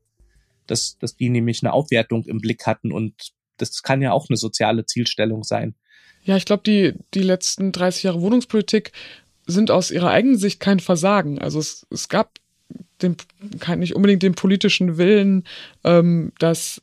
dass, 0.67 0.97
dass 0.99 1.15
die 1.15 1.30
nämlich 1.30 1.62
eine 1.63 1.73
Aufwertung 1.73 2.26
im 2.26 2.39
Blick 2.39 2.65
hatten 2.65 2.91
und 2.91 3.13
das 3.58 3.84
kann 3.84 4.02
ja 4.02 4.12
auch 4.12 4.30
eine 4.30 4.38
soziale 4.38 4.86
Zielstellung 4.86 5.43
sein. 5.43 5.76
Ja, 6.23 6.38
ich 6.38 6.45
glaube, 6.45 6.63
die, 6.65 6.93
die 7.13 7.21
letzten 7.21 7.71
30 7.71 8.04
Jahre 8.04 8.21
Wohnungspolitik 8.21 8.91
sind 9.45 9.71
aus 9.71 9.91
ihrer 9.91 10.10
eigenen 10.10 10.38
Sicht 10.38 10.60
kein 10.60 10.80
Versagen. 10.80 11.39
Also 11.39 11.60
es, 11.60 11.86
es 11.89 12.08
gab 12.08 12.39
den, 13.02 13.17
kein, 13.60 13.80
nicht 13.80 13.95
unbedingt 13.95 14.23
den 14.23 14.36
politischen 14.36 14.97
Willen, 14.97 15.43
ähm, 15.84 16.32
dass 16.39 16.80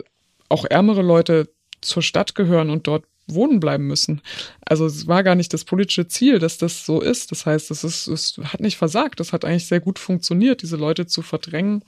auch 0.48 0.64
ärmere 0.64 1.02
Leute 1.02 1.48
zur 1.80 2.02
Stadt 2.02 2.34
gehören 2.34 2.68
und 2.68 2.86
dort 2.86 3.04
wohnen 3.26 3.60
bleiben 3.60 3.86
müssen. 3.86 4.20
Also 4.60 4.86
es 4.86 5.06
war 5.06 5.22
gar 5.22 5.36
nicht 5.36 5.54
das 5.54 5.64
politische 5.64 6.08
Ziel, 6.08 6.38
dass 6.38 6.58
das 6.58 6.84
so 6.84 7.00
ist. 7.00 7.30
Das 7.30 7.46
heißt, 7.46 7.70
es, 7.70 7.84
ist, 7.84 8.08
es 8.08 8.38
hat 8.42 8.60
nicht 8.60 8.76
versagt. 8.76 9.20
Das 9.20 9.32
hat 9.32 9.44
eigentlich 9.44 9.66
sehr 9.66 9.80
gut 9.80 9.98
funktioniert, 9.98 10.62
diese 10.62 10.76
Leute 10.76 11.06
zu 11.06 11.22
verdrängen. 11.22 11.84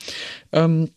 Ähm, 0.53 0.91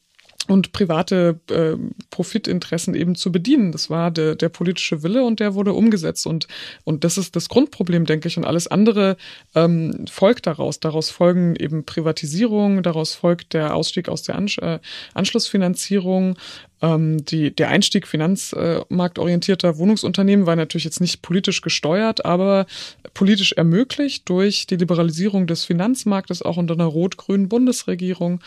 und 0.47 0.71
private 0.71 1.39
äh, 1.49 1.75
Profitinteressen 2.11 2.93
eben 2.95 3.15
zu 3.15 3.31
bedienen. 3.31 3.71
Das 3.71 3.89
war 3.89 4.11
der, 4.11 4.35
der 4.35 4.49
politische 4.49 5.03
Wille 5.03 5.23
und 5.23 5.39
der 5.39 5.55
wurde 5.55 5.73
umgesetzt. 5.73 6.27
Und, 6.27 6.47
und 6.83 7.03
das 7.03 7.17
ist 7.17 7.35
das 7.35 7.49
Grundproblem, 7.49 8.05
denke 8.05 8.27
ich. 8.27 8.37
Und 8.37 8.45
alles 8.45 8.67
andere 8.67 9.17
ähm, 9.55 10.05
folgt 10.09 10.47
daraus. 10.47 10.79
Daraus 10.79 11.09
folgen 11.09 11.55
eben 11.55 11.85
Privatisierung, 11.85 12.83
daraus 12.83 13.15
folgt 13.15 13.53
der 13.53 13.75
Ausstieg 13.75 14.09
aus 14.09 14.23
der 14.23 14.35
Ansch 14.35 14.57
äh, 14.59 14.79
Anschlussfinanzierung. 15.13 16.37
Ähm, 16.81 17.25
die, 17.25 17.55
der 17.55 17.69
Einstieg 17.69 18.05
finanzmarktorientierter 18.07 19.77
Wohnungsunternehmen 19.77 20.45
war 20.45 20.55
natürlich 20.55 20.83
jetzt 20.83 21.01
nicht 21.01 21.21
politisch 21.21 21.61
gesteuert, 21.61 22.25
aber 22.25 22.65
politisch 23.13 23.53
ermöglicht 23.53 24.27
durch 24.29 24.67
die 24.67 24.75
Liberalisierung 24.75 25.47
des 25.47 25.63
Finanzmarktes 25.63 26.41
auch 26.41 26.57
unter 26.57 26.73
einer 26.73 26.85
rot-grünen 26.85 27.49
Bundesregierung 27.49 28.41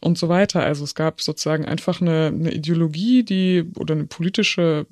und 0.00 0.18
so 0.18 0.28
weiter. 0.28 0.62
Also 0.62 0.84
es 0.84 0.94
gab 0.94 1.20
sozusagen 1.20 1.64
einfach 1.64 2.00
eine, 2.00 2.26
eine 2.26 2.52
Ideologie, 2.52 3.24
die 3.24 3.64
oder 3.76 3.94
eine 3.94 4.06
politische 4.06 4.86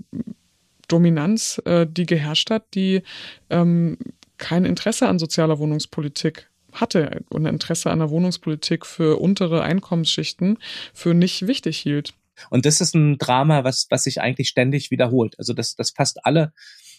Dominanz, 0.89 1.61
äh, 1.65 1.87
die 1.87 2.07
geherrscht 2.07 2.51
hat, 2.51 2.75
die 2.75 3.03
ähm, 3.51 3.99
kein 4.39 4.65
Interesse 4.65 5.09
an 5.09 5.19
sozialer 5.19 5.59
Wohnungspolitik 5.59 6.51
hatte 6.73 7.25
und 7.31 7.47
Interesse 7.47 7.91
an 7.91 8.01
einer 8.01 8.11
Wohnungspolitik 8.11 8.85
für 8.85 9.19
untere 9.21 9.63
Einkommensschichten 9.63 10.59
für 10.93 11.15
nicht 11.15 11.47
wichtig 11.47 11.79
hielt. 11.79 12.15
Und 12.51 12.67
das 12.67 12.81
ist 12.81 12.95
ein 12.95 13.17
Drama, 13.17 13.65
was, 13.65 13.87
was 13.91 14.05
sich 14.05 14.21
eigentlich 14.21 14.49
ständig 14.49 14.91
wiederholt. 14.91 15.39
Also 15.39 15.55
das, 15.55 15.75
das 15.75 15.93
passt 15.93 16.25
alle 16.27 16.53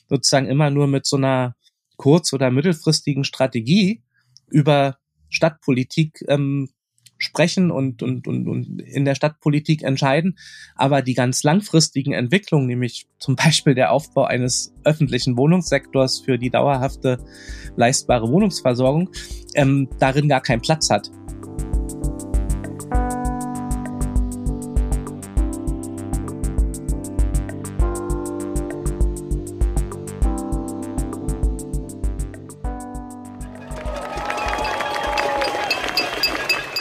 sozusagen 0.10 0.48
immer 0.48 0.72
nur 0.72 0.88
mit 0.88 1.06
so 1.06 1.16
einer 1.18 1.56
kurz- 1.96 2.34
oder 2.34 2.50
mittelfristigen 2.50 3.24
Strategie 3.24 4.02
über 4.50 4.98
Stadtpolitik 5.30 6.24
ähm, 6.28 6.70
sprechen 7.18 7.72
und, 7.72 8.04
und, 8.04 8.28
und, 8.28 8.48
und 8.48 8.82
in 8.82 9.06
der 9.06 9.16
Stadtpolitik 9.16 9.84
entscheiden. 9.84 10.38
Aber 10.76 11.02
die 11.02 11.14
ganz 11.14 11.44
langfristigen 11.44 12.14
Entwicklungen, 12.14 12.68
nämlich 12.68 13.08
zum 13.20 13.36
Beispiel 13.36 13.76
der 13.76 13.92
Aufbau 13.92 14.26
eines 14.26 14.74
öffentlichen 14.84 15.38
Wohnungssektors 15.38 16.20
für 16.20 16.38
die 16.38 16.50
dauerhafte 16.50 17.20
leistbare 17.76 18.30
Wohnungsversorgung, 18.30 19.10
ähm, 19.56 19.90
darin 20.00 20.30
gar 20.30 20.42
keinen 20.42 20.62
Platz 20.62 20.90
hat. 20.90 21.12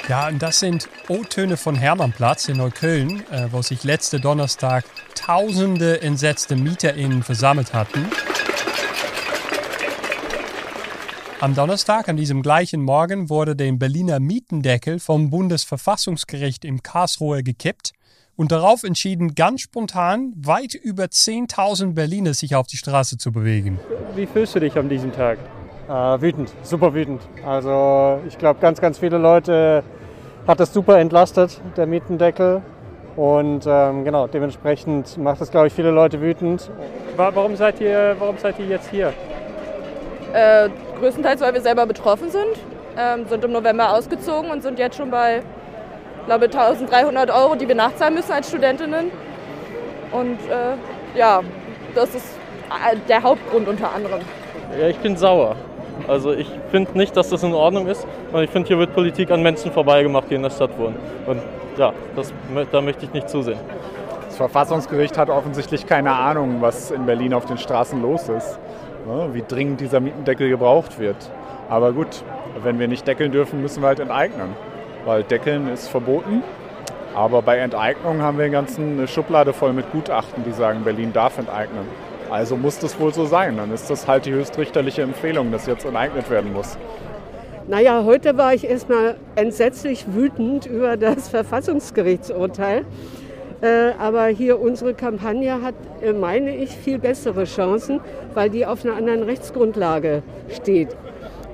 Ja, 0.09 0.29
und 0.29 0.41
das 0.41 0.61
sind 0.61 0.89
O-Töne 1.09 1.57
von 1.57 1.75
Hermannplatz 1.75 2.49
in 2.49 2.59
Neukölln, 2.59 3.25
äh, 3.33 3.49
wo 3.51 3.61
sich 3.63 3.83
letzte 3.83 4.21
Donnerstag 4.21 4.85
tausende 5.17 6.01
entsetzte 6.01 6.55
MieterInnen 6.55 7.25
versammelt 7.25 7.75
hatten. 7.75 8.07
Am 11.41 11.57
Donnerstag, 11.57 12.09
an 12.09 12.17
diesem 12.17 12.41
gleichen 12.43 12.83
Morgen, 12.83 13.29
wurde 13.29 13.57
der 13.57 13.73
Berliner 13.73 14.21
Mietendeckel 14.21 15.01
vom 15.01 15.31
Bundesverfassungsgericht 15.31 16.65
in 16.65 16.85
Karlsruhe 16.85 17.43
gekippt 17.43 17.91
und 18.37 18.53
darauf 18.53 18.85
entschieden, 18.85 19.35
ganz 19.35 19.63
spontan 19.63 20.33
weit 20.37 20.75
über 20.75 21.05
10.000 21.05 21.95
Berliner 21.95 22.33
sich 22.33 22.55
auf 22.55 22.69
die 22.69 22.77
Straße 22.77 23.19
zu 23.19 23.33
bewegen. 23.33 23.81
Wie 24.15 24.27
fühlst 24.27 24.55
du 24.55 24.61
dich 24.61 24.77
an 24.77 24.89
diesem 24.89 25.13
Tag? 25.13 25.39
Äh, 25.89 26.20
wütend, 26.20 26.53
super 26.62 26.95
wütend. 26.95 27.22
Also 27.47 28.18
ich 28.26 28.39
glaube, 28.39 28.61
ganz, 28.61 28.80
ganz 28.80 28.99
viele 28.99 29.18
Leute 29.18 29.84
hat 30.47 30.59
das 30.59 30.72
super 30.72 30.99
entlastet, 30.99 31.61
der 31.76 31.87
Mietendeckel. 31.87 32.62
Und 33.14 33.64
ähm, 33.66 34.05
genau, 34.05 34.26
dementsprechend 34.26 35.16
macht 35.16 35.41
das, 35.41 35.51
glaube 35.51 35.68
ich, 35.68 35.72
viele 35.72 35.91
Leute 35.91 36.20
wütend. 36.20 36.70
Warum 37.16 37.57
seid 37.57 37.80
ihr, 37.80 38.16
warum 38.18 38.37
seid 38.37 38.59
ihr 38.59 38.66
jetzt 38.66 38.91
hier? 38.91 39.12
Äh, 40.34 40.68
größtenteils, 40.99 41.41
weil 41.41 41.55
wir 41.55 41.62
selber 41.62 41.87
betroffen 41.87 42.30
sind. 42.30 42.59
Ähm, 42.99 43.26
sind 43.26 43.45
im 43.45 43.53
November 43.53 43.95
ausgezogen 43.95 44.51
und 44.51 44.62
sind 44.62 44.78
jetzt 44.78 44.97
schon 44.97 45.11
bei, 45.11 45.43
glaube 46.26 46.47
1300 46.47 47.30
Euro, 47.30 47.55
die 47.55 47.68
wir 47.68 47.74
nachzahlen 47.74 48.14
müssen 48.14 48.32
als 48.32 48.49
Studentinnen. 48.49 49.11
Und 50.12 50.39
äh, 50.51 51.18
ja, 51.18 51.41
das 51.95 52.14
ist 52.14 52.26
äh, 52.70 52.97
der 53.09 53.22
Hauptgrund 53.22 53.68
unter 53.68 53.93
anderem. 53.93 54.20
Ja, 54.78 54.89
ich 54.89 54.99
bin 54.99 55.16
sauer. 55.16 55.57
Also 56.09 56.33
ich 56.33 56.49
finde 56.71 56.97
nicht, 56.97 57.17
dass 57.17 57.31
das 57.31 57.43
in 57.43 57.55
Ordnung 57.55 57.87
ist. 57.87 58.07
Und 58.33 58.43
ich 58.43 58.51
finde, 58.51 58.69
hier 58.69 58.79
wird 58.79 58.95
Politik 58.95 59.31
an 59.31 59.43
Menschen 59.43 59.73
vorbeigemacht, 59.73 60.31
die 60.31 60.35
in 60.35 60.43
der 60.43 60.51
Stadt 60.51 60.79
wohnen. 60.79 60.97
Und 61.27 61.41
ja, 61.77 61.93
das, 62.15 62.33
da 62.71 62.81
möchte 62.81 63.05
ich 63.07 63.13
nicht 63.13 63.29
zusehen. 63.29 63.59
Das 64.27 64.37
Verfassungsgericht 64.37 65.17
hat 65.19 65.31
offensichtlich 65.31 65.87
keine 65.87 66.13
Ahnung, 66.13 66.57
was 66.61 66.91
in 66.91 67.07
Berlin 67.07 67.35
auf 67.35 67.47
den 67.47 67.59
Straßen 67.59 68.01
los 68.03 68.29
ist. 68.29 68.59
Ne, 69.07 69.29
wie 69.33 69.45
dringend 69.47 69.81
dieser 69.81 70.01
Mietendeckel 70.01 70.49
gebraucht 70.49 70.99
wird. 70.99 71.17
Aber 71.69 71.93
gut, 71.93 72.25
wenn 72.63 72.79
wir 72.79 72.89
nicht 72.89 73.07
deckeln 73.07 73.31
dürfen, 73.31 73.63
müssen 73.63 73.81
wir 73.83 73.89
halt 73.89 74.01
enteignen. 74.01 74.55
Weil 75.05 75.23
deckeln 75.23 75.69
ist 75.69 75.89
verboten. 75.89 76.43
Aber 77.15 77.41
bei 77.41 77.59
Enteignung 77.59 78.21
haben 78.21 78.37
wir 78.37 78.45
eine 78.45 78.53
ganze 78.53 79.07
Schublade 79.07 79.53
voll 79.53 79.73
mit 79.73 79.91
Gutachten, 79.93 80.45
die 80.45 80.53
sagen, 80.53 80.83
Berlin 80.85 81.13
darf 81.13 81.39
enteignen. 81.39 81.87
Also 82.31 82.57
muss 82.57 82.79
das 82.79 82.99
wohl 82.99 83.12
so 83.12 83.27
sein. 83.27 83.57
Dann 83.57 83.72
ist 83.72 83.89
das 83.91 84.07
halt 84.07 84.27
die 84.27 84.33
höchstrichterliche 84.33 85.03
Empfehlung, 85.03 85.53
dass 85.53 85.66
jetzt 85.66 85.85
enteignet 85.85 86.29
werden 86.31 86.53
muss. 86.53 86.77
Naja, 87.68 88.05
heute 88.05 88.37
war 88.37 88.55
ich 88.55 88.68
erstmal 88.68 89.16
entsetzlich 89.35 90.07
wütend 90.14 90.66
über 90.66 90.97
das 90.97 91.29
Verfassungsgerichtsurteil. 91.31 92.85
Äh, 93.62 93.93
aber 93.99 94.27
hier 94.27 94.61
unsere 94.61 94.95
Kampagne 94.95 95.62
hat, 95.62 95.74
äh, 96.03 96.12
meine 96.12 96.55
ich, 96.55 96.70
viel 96.70 96.99
bessere 96.99 97.45
Chancen, 97.45 98.01
weil 98.35 98.51
die 98.51 98.66
auf 98.66 98.85
einer 98.85 98.95
anderen 98.95 99.22
Rechtsgrundlage 99.22 100.22
steht. 100.55 100.95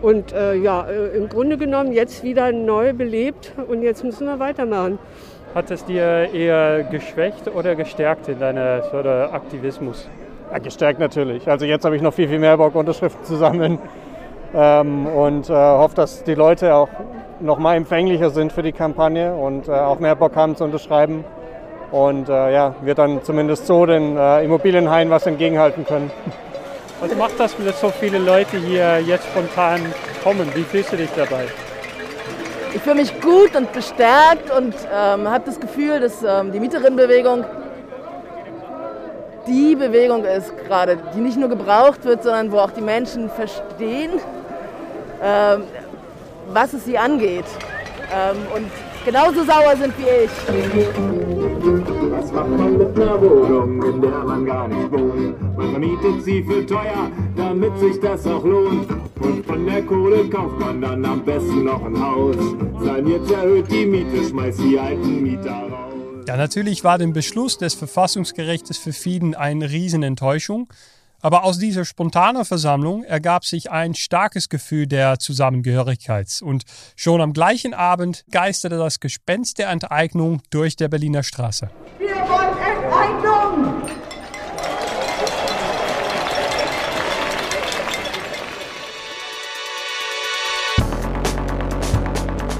Und 0.03 0.33
äh, 0.33 0.55
ja, 0.55 0.85
äh, 0.89 1.17
im 1.17 1.29
Grunde 1.29 1.57
genommen 1.57 1.93
jetzt 1.93 2.25
wieder 2.25 2.51
neu 2.51 2.93
belebt 2.93 3.53
und 3.69 3.83
jetzt 3.83 4.03
müssen 4.03 4.27
wir 4.27 4.41
weitermachen. 4.41 4.99
Hat 5.55 5.71
es 5.71 5.85
dir 5.85 6.29
eher 6.35 6.83
geschwächt 6.83 7.47
oder 7.55 7.77
gestärkt 7.77 8.27
in 8.29 8.41
deinem 8.41 8.83
Aktivismus? 9.33 10.09
Ja, 10.53 10.59
gestärkt 10.59 11.01
natürlich. 11.01 11.49
Also 11.49 11.65
jetzt 11.65 11.87
habe 11.87 11.97
ich 11.97 12.03
noch 12.03 12.13
viel, 12.13 12.29
viel 12.29 12.39
mehr 12.39 12.59
Bock, 12.59 12.75
Unterschriften 12.75 13.25
zu 13.25 13.37
sammeln 13.37 13.79
ähm, 14.55 15.07
und 15.07 15.49
äh, 15.49 15.55
hoffe, 15.55 15.95
dass 15.97 16.25
die 16.25 16.35
Leute 16.35 16.75
auch 16.75 16.91
noch 17.41 17.59
mal 17.59 17.75
empfänglicher 17.75 18.29
sind 18.29 18.53
für 18.53 18.63
die 18.63 18.73
Kampagne 18.73 19.35
und 19.35 19.69
äh, 19.69 19.73
auch 19.73 19.99
mehr 19.99 20.15
Bock 20.15 20.37
haben 20.37 20.55
zu 20.55 20.65
unterschreiben. 20.65 21.25
Und 21.91 22.29
äh, 22.29 22.53
ja, 22.53 22.75
wir 22.83 22.95
dann 22.95 23.23
zumindest 23.23 23.67
so 23.67 23.87
den 23.87 24.19
äh, 24.19 24.45
Immobilienhain 24.45 25.09
was 25.09 25.27
entgegenhalten 25.27 25.87
können. 25.87 26.11
Was 27.01 27.17
macht 27.17 27.41
das, 27.41 27.57
dass 27.57 27.81
so 27.81 27.89
viele 27.89 28.19
Leute 28.19 28.59
hier 28.59 29.01
jetzt 29.01 29.25
spontan 29.25 29.81
kommen? 30.23 30.47
Wie 30.55 30.65
fühlst 30.65 30.93
du 30.93 30.99
dich 30.99 31.11
dabei? 31.17 31.47
Ich 32.75 32.83
fühle 32.83 32.97
mich 32.97 33.19
gut 33.23 33.57
und 33.57 33.73
bestärkt 33.73 34.55
und 34.55 34.75
ähm, 34.95 35.31
habe 35.31 35.45
das 35.47 35.59
Gefühl, 35.59 35.99
dass 36.01 36.23
ähm, 36.23 36.53
die 36.53 36.61
Mieterinnenbewegung 36.61 37.43
die 39.47 39.75
Bewegung 39.75 40.25
ist 40.25 40.53
gerade, 40.67 40.99
die 41.15 41.21
nicht 41.21 41.37
nur 41.37 41.49
gebraucht 41.49 42.05
wird, 42.05 42.23
sondern 42.23 42.53
wo 42.53 42.59
auch 42.59 42.71
die 42.71 42.81
Menschen 42.81 43.29
verstehen, 43.31 44.13
ähm, 45.23 45.63
was 46.53 46.73
es 46.73 46.85
sie 46.85 46.99
angeht. 46.99 47.45
Ähm, 48.15 48.37
und 48.55 48.71
genauso 49.05 49.45
sauer 49.45 49.77
sind 49.77 49.95
wie 49.99 50.25
ich. 50.25 50.31
Was 52.11 52.33
macht 52.33 52.51
man 52.51 52.79
mit 52.79 53.01
einer 53.01 53.21
Wohnung, 53.21 53.83
in 53.83 54.01
der 54.01 54.11
man 54.11 54.45
gar 54.47 54.69
nicht 54.69 54.91
wohnt? 54.93 55.57
Man 55.57 55.71
vermietet 55.71 56.25
sie 56.25 56.43
für 56.43 56.67
teuer, 56.67 57.11
damit 57.37 57.79
sich 57.79 58.01
das 58.01 58.27
auch 58.27 58.45
lohnt. 58.45 58.89
Und 59.21 59.47
von 59.47 59.67
der 59.67 59.83
Kohle 59.83 60.29
kauft 60.29 60.59
man 60.59 60.81
dann 60.81 61.05
am 61.05 61.25
besten 61.25 61.65
noch 61.65 61.85
ein 61.85 62.01
Haus. 62.01 62.37
Saniert 62.85 63.31
erhöht 63.31 63.71
die 63.71 63.87
Miete, 63.87 64.25
schmeißt 64.29 64.61
die 64.61 64.79
alten 64.79 65.23
Mieter 65.23 65.51
raus. 65.51 65.92
Ja, 66.27 66.37
natürlich 66.37 66.85
war 66.85 66.99
der 66.99 67.09
Beschluss 67.09 67.59
des 67.59 67.75
Verfassungsgerichtes 67.75 68.79
für 68.79 68.93
Fieden 68.93 69.35
eine 69.35 69.71
Riesenenttäuschung. 69.71 70.69
Aber 71.21 71.45
aus 71.45 71.59
dieser 71.59 71.85
spontanen 71.85 72.45
Versammlung 72.45 73.05
ergab 73.05 73.45
sich 73.45 73.71
ein 73.71 73.95
starkes 73.95 74.49
Gefühl 74.49 74.87
der 74.87 75.19
Zusammengehörigkeit. 75.19 76.41
Und 76.43 76.63
schon 76.97 77.21
am 77.21 77.33
gleichen 77.33 77.75
Abend 77.75 78.25
geisterte 78.31 78.77
das 78.77 79.01
Gespenst 79.01 79.59
der 79.59 79.71
Enteignung 79.71 80.43
durch 80.51 80.77
der 80.77 80.89
Berliner 80.89 81.23
Straße. 81.23 81.71
Wir 81.99 82.09
wollen 82.09 82.57
Enteignung! 82.59 83.83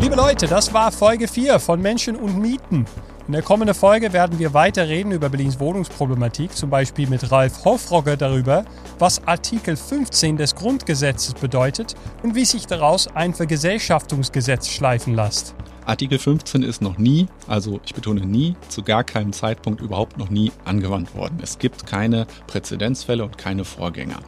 Liebe 0.01 0.17
Leute, 0.17 0.49
das 0.49 0.73
war 0.75 0.91
Folge 0.91 1.29
4 1.29 1.61
von 1.61 1.81
Menschen 1.81 2.17
und 2.17 2.39
Mieten. 2.39 2.87
In 3.29 3.35
der 3.35 3.43
kommenden 3.43 3.75
Folge 3.75 4.13
werden 4.13 4.41
wir 4.41 4.53
weiter 4.53 4.89
reden 4.89 5.13
über 5.13 5.29
Berlins 5.29 5.61
Wohnungsproblematik, 5.61 6.57
zum 6.57 6.71
Beispiel 6.71 7.09
mit 7.09 7.31
Ralf 7.31 7.65
Hofrogge 7.65 8.17
darüber, 8.17 8.65
was 8.99 9.25
Artikel 9.29 9.77
15 9.77 10.37
des 10.37 10.57
Grundgesetzes 10.57 11.35
bedeutet 11.35 11.95
und 12.25 12.35
wie 12.35 12.45
sich 12.45 12.67
daraus 12.67 13.07
ein 13.07 13.33
Vergesellschaftungsgesetz 13.33 14.69
schleifen 14.69 15.15
lässt. 15.15 15.55
Artikel 15.87 16.19
15 16.19 16.65
ist 16.65 16.83
noch 16.83 16.99
nie, 16.99 17.29
also 17.47 17.81
ich 17.85 17.95
betone 17.95 18.27
nie, 18.27 18.57
zu 18.69 18.83
gar 18.83 19.05
keinem 19.05 19.33
Zeitpunkt 19.33 19.81
überhaupt 19.81 20.19
noch 20.19 20.29
nie 20.29 20.51
angewandt 20.65 21.15
worden. 21.15 21.39
Es 21.41 21.61
gibt 21.61 21.87
keine 21.87 22.27
Präzedenzfälle 22.49 23.25
und 23.25 23.39
keine 23.39 23.65
Vorgänger. 23.65 24.19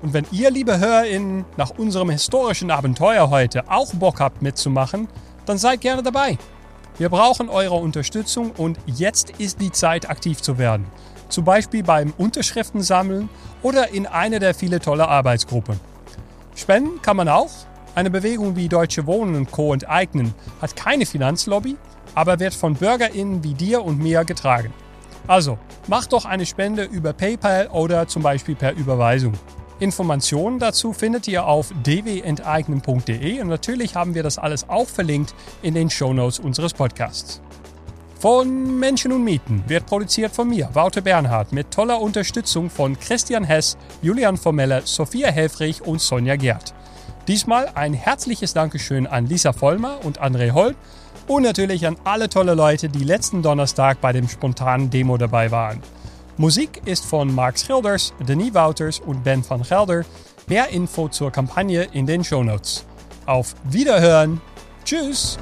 Und 0.00 0.14
wenn 0.14 0.24
ihr, 0.32 0.50
liebe 0.50 0.78
HörerInnen, 0.78 1.44
nach 1.58 1.70
unserem 1.70 2.08
historischen 2.08 2.70
Abenteuer 2.70 3.28
heute 3.28 3.70
auch 3.70 3.92
Bock 3.94 4.20
habt 4.20 4.40
mitzumachen, 4.40 5.08
dann 5.44 5.58
seid 5.58 5.82
gerne 5.82 6.02
dabei. 6.02 6.38
Wir 6.96 7.08
brauchen 7.08 7.48
eure 7.48 7.74
Unterstützung 7.74 8.52
und 8.52 8.78
jetzt 8.86 9.30
ist 9.38 9.60
die 9.60 9.72
Zeit, 9.72 10.08
aktiv 10.08 10.40
zu 10.40 10.58
werden. 10.58 10.86
Zum 11.28 11.44
Beispiel 11.44 11.82
beim 11.82 12.12
Unterschriften 12.18 12.82
sammeln 12.82 13.28
oder 13.62 13.92
in 13.92 14.06
einer 14.06 14.38
der 14.38 14.54
vielen 14.54 14.80
tolle 14.80 15.08
Arbeitsgruppen. 15.08 15.80
Spenden 16.54 17.02
kann 17.02 17.16
man 17.16 17.28
auch. 17.28 17.50
Eine 17.96 18.10
Bewegung 18.10 18.54
wie 18.54 18.68
Deutsche 18.68 19.06
Wohnen 19.06 19.34
und 19.34 19.50
Co. 19.50 19.72
enteignen 19.72 20.34
hat 20.62 20.76
keine 20.76 21.04
Finanzlobby, 21.04 21.76
aber 22.14 22.38
wird 22.38 22.54
von 22.54 22.74
BürgerInnen 22.74 23.42
wie 23.42 23.54
dir 23.54 23.84
und 23.84 23.98
mir 23.98 24.24
getragen. 24.24 24.72
Also, 25.26 25.58
macht 25.88 26.12
doch 26.12 26.24
eine 26.24 26.46
Spende 26.46 26.84
über 26.84 27.12
PayPal 27.12 27.68
oder 27.68 28.06
zum 28.06 28.22
Beispiel 28.22 28.54
per 28.54 28.74
Überweisung. 28.74 29.32
Informationen 29.84 30.58
dazu 30.58 30.94
findet 30.94 31.28
ihr 31.28 31.46
auf 31.46 31.72
dwenteignen.de 31.84 33.40
und 33.42 33.48
natürlich 33.48 33.94
haben 33.94 34.14
wir 34.14 34.22
das 34.22 34.38
alles 34.38 34.68
auch 34.68 34.88
verlinkt 34.88 35.34
in 35.62 35.74
den 35.74 35.90
Shownotes 35.90 36.38
unseres 36.38 36.72
Podcasts. 36.72 37.42
Von 38.18 38.78
Menschen 38.78 39.12
und 39.12 39.22
Mieten 39.22 39.62
wird 39.66 39.84
produziert 39.84 40.34
von 40.34 40.48
mir, 40.48 40.70
Wouter 40.72 41.02
Bernhard, 41.02 41.52
mit 41.52 41.70
toller 41.70 42.00
Unterstützung 42.00 42.70
von 42.70 42.98
Christian 42.98 43.44
Hess, 43.44 43.76
Julian 44.00 44.38
Formelle, 44.38 44.80
Sophia 44.86 45.28
Helfrich 45.28 45.82
und 45.82 46.00
Sonja 46.00 46.36
Gerd. 46.36 46.72
Diesmal 47.28 47.70
ein 47.74 47.92
herzliches 47.92 48.54
Dankeschön 48.54 49.06
an 49.06 49.26
Lisa 49.26 49.52
Vollmer 49.52 50.02
und 50.02 50.22
André 50.22 50.52
Holl 50.52 50.74
Und 51.26 51.42
natürlich 51.42 51.86
an 51.86 51.96
alle 52.04 52.28
tolle 52.28 52.54
Leute, 52.54 52.88
die 52.88 53.04
letzten 53.04 53.42
Donnerstag 53.42 54.00
bei 54.00 54.12
dem 54.12 54.28
spontanen 54.28 54.90
Demo 54.90 55.16
dabei 55.16 55.50
waren. 55.50 55.80
Musik 56.36 56.82
ist 56.84 57.04
von 57.04 57.32
Mark 57.32 57.58
Schilders, 57.58 58.12
Denis 58.18 58.52
Wouters 58.52 58.98
und 58.98 59.22
Ben 59.22 59.48
van 59.48 59.62
Gelder. 59.62 60.04
Mehr 60.48 60.68
Info 60.70 61.08
zur 61.08 61.30
Kampagne 61.30 61.86
in 61.92 62.06
den 62.06 62.24
Shownotes. 62.24 62.84
Auf 63.24 63.54
Wiederhören! 63.64 64.40
Tschüss! 64.84 65.38